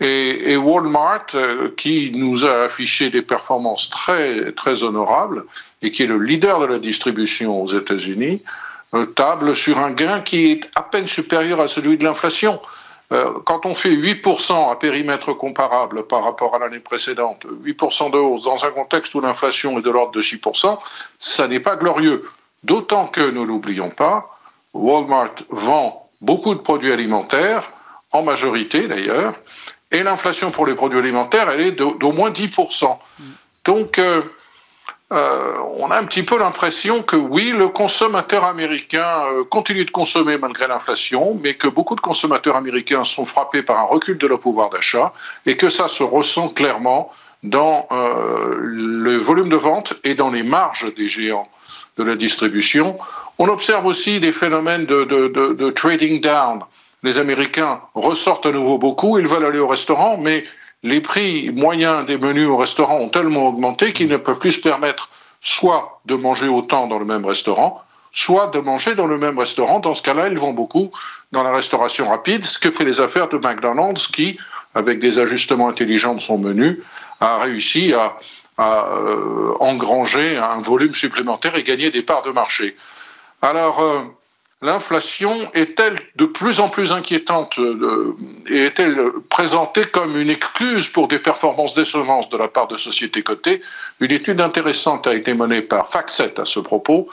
[0.01, 5.45] et, et, Walmart, euh, qui nous a affiché des performances très, très honorables
[5.83, 8.43] et qui est le leader de la distribution aux États-Unis,
[8.95, 12.61] euh, table sur un gain qui est à peine supérieur à celui de l'inflation.
[13.11, 18.19] Euh, quand on fait 8% à périmètre comparable par rapport à l'année précédente, 8% de
[18.19, 20.79] hausse dans un contexte où l'inflation est de l'ordre de 6%,
[21.19, 22.29] ça n'est pas glorieux.
[22.65, 24.39] D'autant que, ne l'oublions pas,
[24.75, 27.71] Walmart vend beaucoup de produits alimentaires,
[28.13, 29.35] en majorité d'ailleurs,
[29.91, 32.99] et l'inflation pour les produits alimentaires, elle est d'au moins 10%.
[33.65, 34.23] Donc, euh,
[35.11, 39.91] euh, on a un petit peu l'impression que oui, le consommateur américain euh, continue de
[39.91, 44.27] consommer malgré l'inflation, mais que beaucoup de consommateurs américains sont frappés par un recul de
[44.27, 45.15] leur pouvoir d'achat
[45.47, 47.11] et que ça se ressent clairement
[47.43, 51.49] dans euh, le volume de vente et dans les marges des géants
[51.97, 52.99] de la distribution.
[53.39, 56.61] On observe aussi des phénomènes de, de trading down.
[57.03, 60.45] Les Américains ressortent à nouveau beaucoup, ils veulent aller au restaurant, mais
[60.83, 64.61] les prix moyens des menus au restaurant ont tellement augmenté qu'ils ne peuvent plus se
[64.61, 65.11] permettre
[65.41, 69.81] soit de manger autant dans le même restaurant, soit de manger dans le même restaurant.
[69.81, 70.91] Dans ce cas-là, ils vont beaucoup
[71.33, 74.39] dans la restauration rapide, ce que fait les affaires de McDonald's qui,
[74.75, 76.83] avec des ajustements intelligents de son menu,
[77.21, 78.17] a réussi à,
[78.61, 82.77] euh, engranger un volume supplémentaire et gagner des parts de marché.
[83.41, 84.03] Alors, euh,
[84.61, 88.17] l'inflation est-elle de plus en plus inquiétante euh,
[88.49, 93.23] et est-elle présentée comme une excuse pour des performances décevantes de la part de sociétés
[93.23, 93.63] cotées?
[94.01, 97.09] Une étude intéressante a été menée par FactSet à ce propos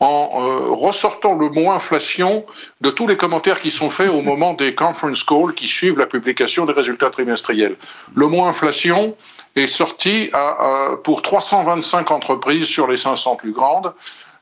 [0.00, 2.44] en euh, ressortant le mot inflation
[2.80, 6.06] de tous les commentaires qui sont faits au moment des conference calls qui suivent la
[6.06, 7.76] publication des résultats trimestriels.
[8.14, 9.16] Le mot inflation
[9.54, 10.30] est sorti
[11.04, 13.92] pour 325 entreprises sur les 500 plus grandes.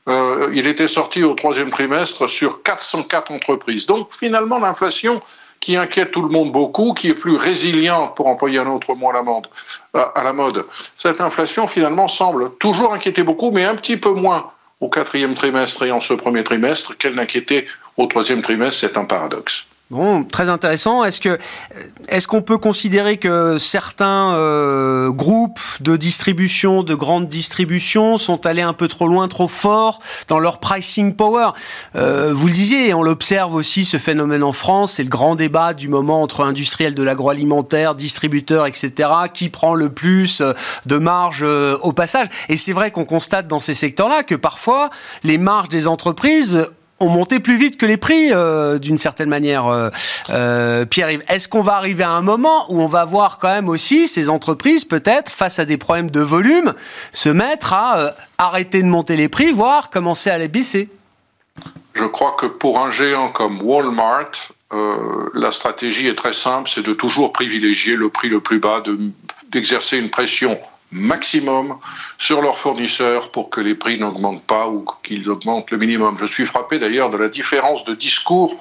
[0.07, 3.85] Euh, il était sorti au troisième trimestre sur 404 entreprises.
[3.85, 5.21] Donc finalement, l'inflation
[5.59, 9.11] qui inquiète tout le monde beaucoup, qui est plus résiliente, pour employer un autre mot
[9.11, 9.47] à la mode,
[9.93, 10.65] à la mode.
[10.95, 15.83] Cette inflation finalement semble toujours inquiéter beaucoup, mais un petit peu moins au quatrième trimestre
[15.83, 19.65] et en ce premier trimestre qu'elle n'inquiétait au troisième trimestre, c'est un paradoxe.
[19.91, 21.03] Bon, très intéressant.
[21.03, 21.37] Est-ce que
[22.07, 28.61] est-ce qu'on peut considérer que certains euh, groupes de distribution, de grande distribution, sont allés
[28.61, 31.49] un peu trop loin, trop fort dans leur pricing power?
[31.97, 34.93] Euh, Vous le disiez, et on l'observe aussi ce phénomène en France.
[34.93, 39.09] C'est le grand débat du moment entre industriels de l'agroalimentaire, distributeurs, etc.
[39.33, 40.53] Qui prend le plus euh,
[40.85, 44.89] de marge au passage Et c'est vrai qu'on constate dans ces secteurs-là que parfois
[45.25, 46.65] les marges des entreprises
[47.01, 49.67] ont monté plus vite que les prix euh, d'une certaine manière.
[49.67, 49.89] Euh,
[50.29, 53.69] euh, Pierre-Yves, est-ce qu'on va arriver à un moment où on va voir quand même
[53.69, 56.73] aussi ces entreprises peut-être face à des problèmes de volume
[57.11, 60.89] se mettre à arrêter de monter les prix, voire commencer à les baisser?
[61.93, 64.31] Je crois que pour un géant comme Walmart,
[65.33, 68.81] la stratégie est très simple, c'est de toujours privilégier le prix le plus bas,
[69.51, 70.57] d'exercer une pression
[70.91, 71.77] maximum
[72.17, 76.17] sur leurs fournisseurs pour que les prix n'augmentent pas ou qu'ils augmentent le minimum.
[76.19, 78.55] Je suis frappé d'ailleurs de la différence de discours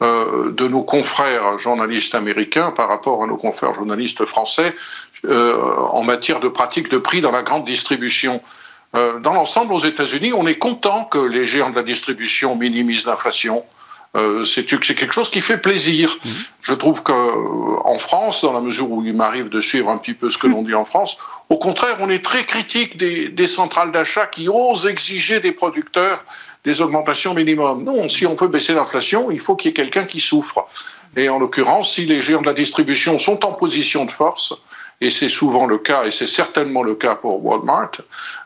[0.00, 4.74] euh, de nos confrères journalistes américains par rapport à nos confrères journalistes français
[5.24, 8.40] euh, en matière de pratique de prix dans la grande distribution.
[8.94, 13.06] Euh, dans l'ensemble, aux États-Unis, on est content que les géants de la distribution minimisent
[13.06, 13.64] l'inflation.
[14.18, 16.18] Euh, c'est quelque chose qui fait plaisir.
[16.24, 16.32] Mhm.
[16.62, 20.14] Je trouve qu'en euh, France, dans la mesure où il m'arrive de suivre un petit
[20.14, 21.16] peu ce que l'on dit en France,
[21.48, 26.24] au contraire, on est très critique des, centrales d'achat qui osent exiger des producteurs
[26.64, 27.84] des augmentations minimum.
[27.84, 30.66] Non, si on veut baisser l'inflation, il faut qu'il y ait quelqu'un qui souffre.
[31.16, 34.52] Et en l'occurrence, si les géants de la distribution sont en position de force,
[35.00, 37.92] et c'est souvent le cas, et c'est certainement le cas pour Walmart,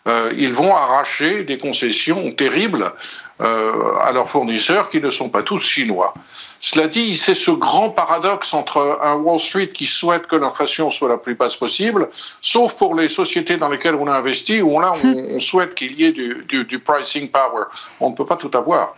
[0.06, 2.92] euh, ils vont arracher des concessions terribles
[3.40, 6.12] euh, à leurs fournisseurs qui ne sont pas tous chinois.
[6.60, 11.08] Cela dit, c'est ce grand paradoxe entre un Wall Street qui souhaite que l'inflation soit
[11.08, 12.08] la plus basse possible,
[12.40, 16.04] sauf pour les sociétés dans lesquelles on a investi, où là, on, souhaite qu'il y
[16.04, 17.64] ait du, du pricing power.
[17.98, 18.94] On ne peut pas tout avoir.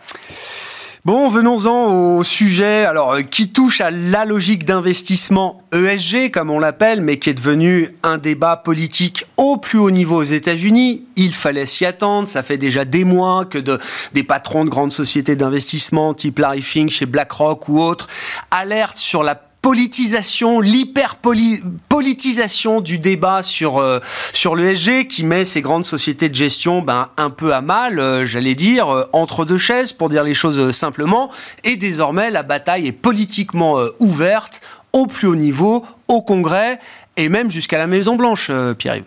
[1.05, 6.57] Bon, venons-en au sujet alors euh, qui touche à la logique d'investissement ESG comme on
[6.57, 11.05] l'appelle, mais qui est devenu un débat politique au plus haut niveau aux États-Unis.
[11.15, 12.27] Il fallait s'y attendre.
[12.27, 13.77] Ça fait déjà des mois que de,
[14.13, 18.07] des patrons de grandes sociétés d'investissement type Larry Fink chez BlackRock ou autres
[18.49, 19.35] alertent sur la
[19.65, 23.99] politisation, l'hyper-politisation du débat sur, euh,
[24.31, 28.27] sur l'ESG qui met ces grandes sociétés de gestion ben, un peu à mal, euh,
[28.27, 31.31] j'allais dire, euh, entre deux chaises, pour dire les choses simplement.
[31.63, 34.61] Et désormais, la bataille est politiquement ouverte
[34.93, 36.79] au plus haut niveau, au Congrès
[37.17, 39.05] et même jusqu'à la Maison-Blanche, Pierre-Yves.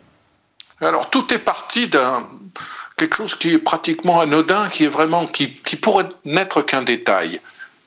[0.80, 2.26] Alors, tout est parti d'un
[2.96, 7.40] quelque chose qui est pratiquement anodin, qui est vraiment, qui, qui pourrait n'être qu'un détail.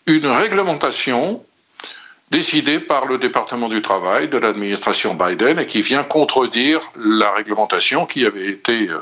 [0.07, 1.43] Une réglementation
[2.31, 8.05] décidé par le département du travail de l'administration Biden et qui vient contredire la réglementation
[8.05, 8.99] qui avait été euh,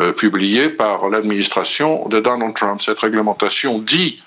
[0.00, 2.82] euh, publiée par l'administration de Donald Trump.
[2.82, 4.22] Cette réglementation dit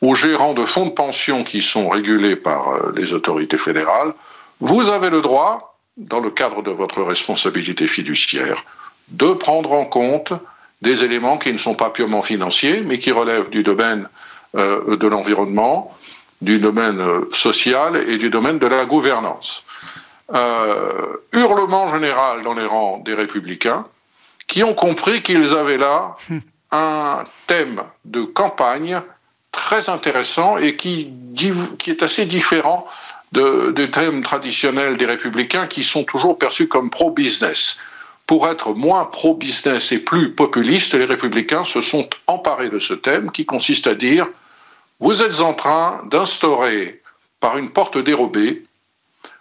[0.00, 4.14] aux gérants de fonds de pension qui sont régulés par euh, les autorités fédérales,
[4.60, 8.64] vous avez le droit, dans le cadre de votre responsabilité fiduciaire,
[9.08, 10.32] de prendre en compte
[10.80, 14.08] des éléments qui ne sont pas purement financiers, mais qui relèvent du domaine
[14.54, 15.96] de l'environnement,
[16.42, 19.64] du domaine euh, social et du domaine de la gouvernance.
[20.34, 23.84] Euh, hurlement général dans les rangs des républicains
[24.46, 26.16] qui ont compris qu'ils avaient là
[26.72, 29.00] un thème de campagne
[29.52, 31.10] très intéressant et qui,
[31.78, 32.86] qui est assez différent
[33.32, 37.78] de, des thèmes traditionnels des républicains qui sont toujours perçus comme pro-business.
[38.26, 43.30] Pour être moins pro-business et plus populiste, les républicains se sont emparés de ce thème
[43.30, 44.26] qui consiste à dire
[45.02, 47.02] vous êtes en train d'instaurer
[47.40, 48.62] par une porte dérobée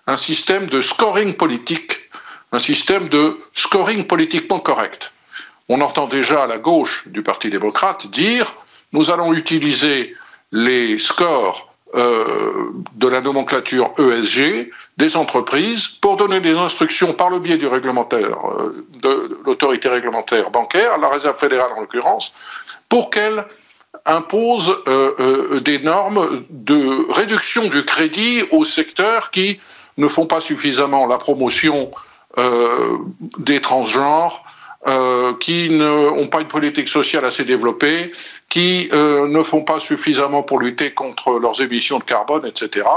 [0.07, 1.99] un système de scoring politique,
[2.51, 5.13] un système de scoring politiquement correct.
[5.69, 8.55] On entend déjà à la gauche du Parti démocrate dire
[8.91, 10.15] nous allons utiliser
[10.51, 17.37] les scores euh, de la nomenclature ESG des entreprises pour donner des instructions par le
[17.37, 22.33] biais du réglementaire, euh, de l'autorité réglementaire bancaire, la Réserve fédérale en l'occurrence,
[22.89, 23.45] pour qu'elle
[24.05, 29.59] impose euh, euh, des normes de réduction du crédit aux secteurs qui
[29.97, 31.91] ne font pas suffisamment la promotion
[32.37, 32.97] euh,
[33.37, 34.43] des transgenres,
[35.39, 38.11] qui n'ont pas une politique sociale assez développée,
[38.49, 42.87] qui ne font pas suffisamment pour lutter contre leurs émissions de carbone, etc.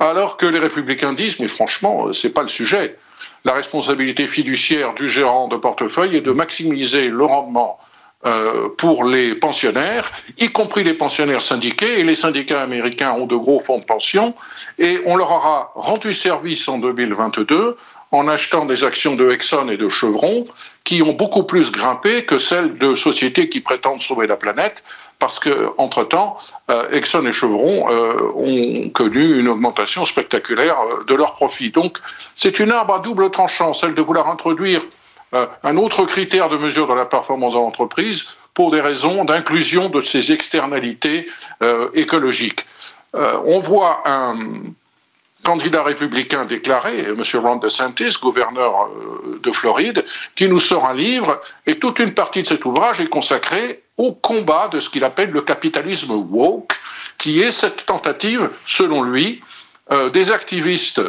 [0.00, 2.96] Alors que les républicains disent, mais franchement, c'est pas le sujet.
[3.44, 7.78] La responsabilité fiduciaire du gérant de portefeuille est de maximiser le rendement
[8.26, 13.34] euh, pour les pensionnaires, y compris les pensionnaires syndiqués, et les syndicats américains ont de
[13.34, 14.34] gros fonds de pension,
[14.78, 17.78] et on leur aura rendu service en 2022
[18.12, 20.46] en achetant des actions de Exxon et de Chevron
[20.84, 24.82] qui ont beaucoup plus grimpé que celles de sociétés qui prétendent sauver la planète,
[25.18, 26.36] parce que entre-temps,
[26.70, 31.70] euh, Exxon et Chevron euh, ont connu une augmentation spectaculaire de leurs profits.
[31.70, 31.96] Donc
[32.36, 34.82] c'est une arbre à double tranchant, celle de vouloir introduire
[35.32, 38.24] un autre critère de mesure de la performance de l'entreprise
[38.54, 41.28] pour des raisons d'inclusion de ces externalités
[41.62, 42.66] euh, écologiques.
[43.14, 44.34] Euh, on voit un
[45.44, 47.22] candidat républicain déclaré, M.
[47.34, 48.90] Ron DeSantis, gouverneur
[49.42, 50.04] de Floride,
[50.34, 54.12] qui nous sort un livre, et toute une partie de cet ouvrage est consacrée au
[54.12, 56.74] combat de ce qu'il appelle le capitalisme woke,
[57.16, 59.42] qui est cette tentative, selon lui,
[60.12, 61.00] des activistes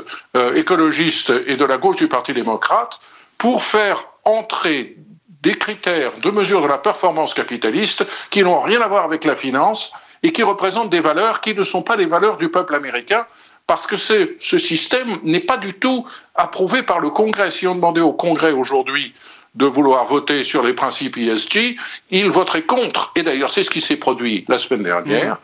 [0.55, 2.99] écologistes et de la gauche du Parti démocrate
[3.37, 4.97] pour faire entrer
[5.41, 9.35] des critères de mesure de la performance capitaliste qui n'ont rien à voir avec la
[9.35, 9.91] finance
[10.23, 13.25] et qui représentent des valeurs qui ne sont pas les valeurs du peuple américain
[13.65, 16.05] parce que ce, ce système n'est pas du tout
[16.35, 17.51] approuvé par le Congrès.
[17.51, 19.13] Si on demandait au Congrès aujourd'hui
[19.55, 21.75] de vouloir voter sur les principes ESG,
[22.09, 23.11] il voterait contre.
[23.15, 25.35] Et d'ailleurs, c'est ce qui s'est produit la semaine dernière.
[25.35, 25.39] Mmh.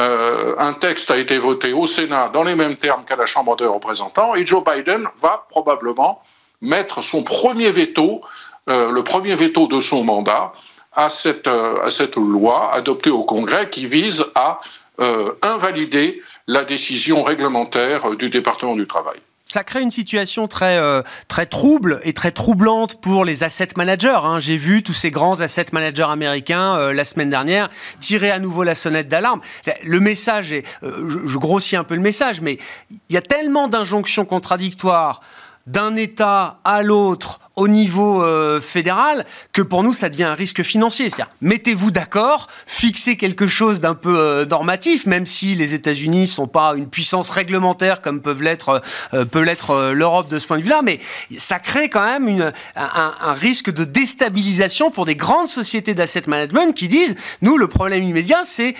[0.00, 3.54] Euh, un texte a été voté au Sénat dans les mêmes termes qu'à la Chambre
[3.56, 6.20] des représentants et Joe Biden va probablement
[6.64, 8.22] mettre son premier veto,
[8.68, 10.52] euh, le premier veto de son mandat,
[10.92, 14.60] à cette, euh, à cette loi adoptée au Congrès qui vise à
[15.00, 20.80] euh, invalider la décision réglementaire du département du travail ça crée une situation très
[21.28, 24.18] très trouble et très troublante pour les asset managers.
[24.24, 24.40] Hein.
[24.40, 27.68] J'ai vu tous ces grands asset managers américains la semaine dernière
[28.00, 29.40] tirer à nouveau la sonnette d'alarme.
[29.84, 32.58] Le message est, je, je, grossis un peu le message, mais
[32.90, 35.20] il y a tellement d'injonctions contradictoires
[35.66, 40.62] d'un État à l'autre au niveau euh, fédéral que pour nous ça devient un risque
[40.62, 41.08] financier.
[41.08, 46.48] C'est-à-dire mettez-vous d'accord, fixez quelque chose d'un peu euh, normatif, même si les États-Unis sont
[46.48, 48.82] pas une puissance réglementaire comme peuvent l'être
[49.14, 51.00] euh, peut l'être l'Europe de ce point de vue-là, mais
[51.36, 56.22] ça crée quand même une, un, un, risque de déstabilisation pour des grandes sociétés d'asset
[56.26, 58.74] management qui disent nous le problème immédiat c'est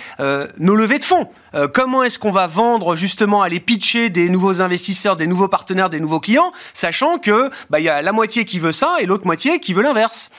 [0.59, 1.29] nos levées de fonds.
[1.73, 6.01] comment est-ce qu'on va vendre justement aller pitcher des nouveaux investisseurs, des nouveaux partenaires, des
[6.01, 9.27] nouveaux clients, sachant que bah, il y a la moitié qui veut ça et l'autre
[9.27, 10.31] moitié qui veut l'inverse.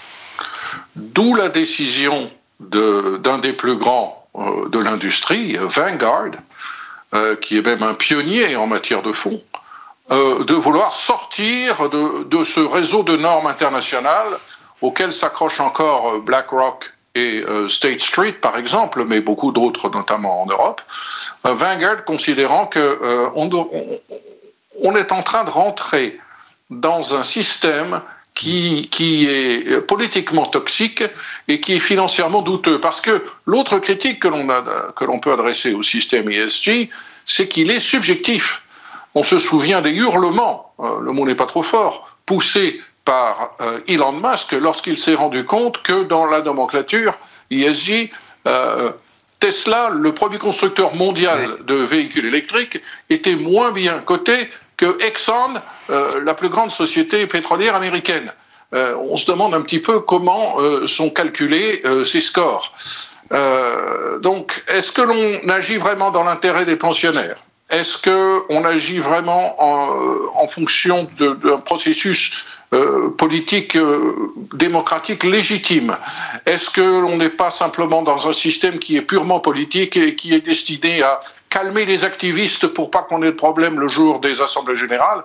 [0.96, 6.32] D'où la décision d'un des plus grands euh, de l'industrie, Vanguard,
[7.14, 9.42] euh, qui est même un pionnier en matière de fonds,
[10.12, 14.38] euh, de vouloir sortir de, de, ce réseau de normes internationales
[14.82, 20.82] auquel s'accrochent encore BlackRock et State Street, par exemple, mais beaucoup d'autres, notamment en Europe.
[21.46, 23.00] Vanguard considérant que
[23.36, 23.50] on,
[24.82, 26.20] on, est en train de rentrer
[26.70, 28.02] dans un système
[28.36, 31.04] qui, qui est politiquement toxique
[31.48, 32.80] et qui est financièrement douteux.
[32.80, 36.90] Parce que l'autre critique que l'on, a, que l'on peut adresser au système ESG,
[37.26, 38.62] c'est qu'il est subjectif.
[39.16, 43.80] On se souvient des hurlements, euh, le mot n'est pas trop fort, poussés par euh,
[43.88, 47.18] Elon Musk lorsqu'il s'est rendu compte que dans la nomenclature
[47.50, 48.12] ESG,
[48.48, 48.92] euh,
[49.40, 55.56] Tesla, le premier constructeur mondial de véhicules électriques, était moins bien coté que Exxon,
[55.90, 58.32] euh, la plus grande société pétrolière américaine.
[58.74, 62.74] Euh, on se demande un petit peu comment euh, sont calculés ces scores.
[64.22, 67.38] donc, est-ce que l'on agit vraiment dans l'intérêt des pensionnaires?
[67.70, 72.46] Est-ce qu'on agit vraiment en, en fonction d'un processus
[73.18, 73.78] politique
[74.54, 75.98] démocratique légitime?
[76.46, 80.36] Est-ce que l'on n'est pas simplement dans un système qui est purement politique et qui
[80.36, 81.20] est destiné à
[81.56, 85.24] calmer les activistes pour pas qu'on ait de problème le jour des assemblées générales.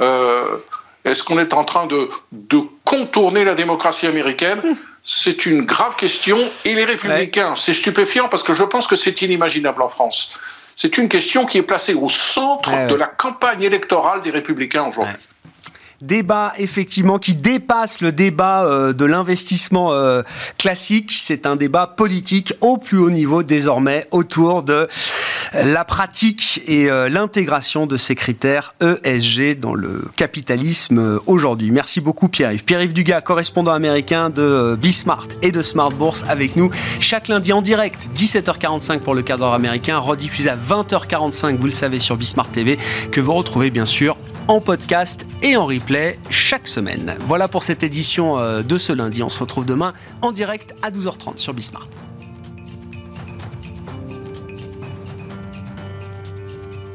[0.00, 0.58] Euh,
[1.04, 4.60] est-ce qu'on est en train de, de, contourner la démocratie américaine
[5.04, 6.36] C'est une grave question.
[6.64, 10.38] Et les républicains, c'est stupéfiant parce que je pense que c'est inimaginable en France.
[10.76, 15.16] C'est une question qui est placée au centre de la campagne électorale des républicains aujourd'hui
[16.02, 20.22] débat effectivement qui dépasse le débat euh, de l'investissement euh,
[20.58, 21.12] classique.
[21.12, 24.88] C'est un débat politique au plus haut niveau désormais autour de
[25.54, 31.70] la pratique et euh, l'intégration de ces critères ESG dans le capitalisme aujourd'hui.
[31.70, 32.64] Merci beaucoup Pierre-Yves.
[32.64, 37.62] Pierre-Yves Dugas, correspondant américain de Bismart et de Smart Bourse avec nous chaque lundi en
[37.62, 42.78] direct, 17h45 pour le cadre américain, rediffusé à 20h45, vous le savez, sur Bismart TV,
[43.10, 44.16] que vous retrouvez bien sûr
[44.48, 47.14] en podcast et en replay chaque semaine.
[47.20, 49.22] Voilà pour cette édition de ce lundi.
[49.22, 51.88] On se retrouve demain en direct à 12h30 sur Bismart.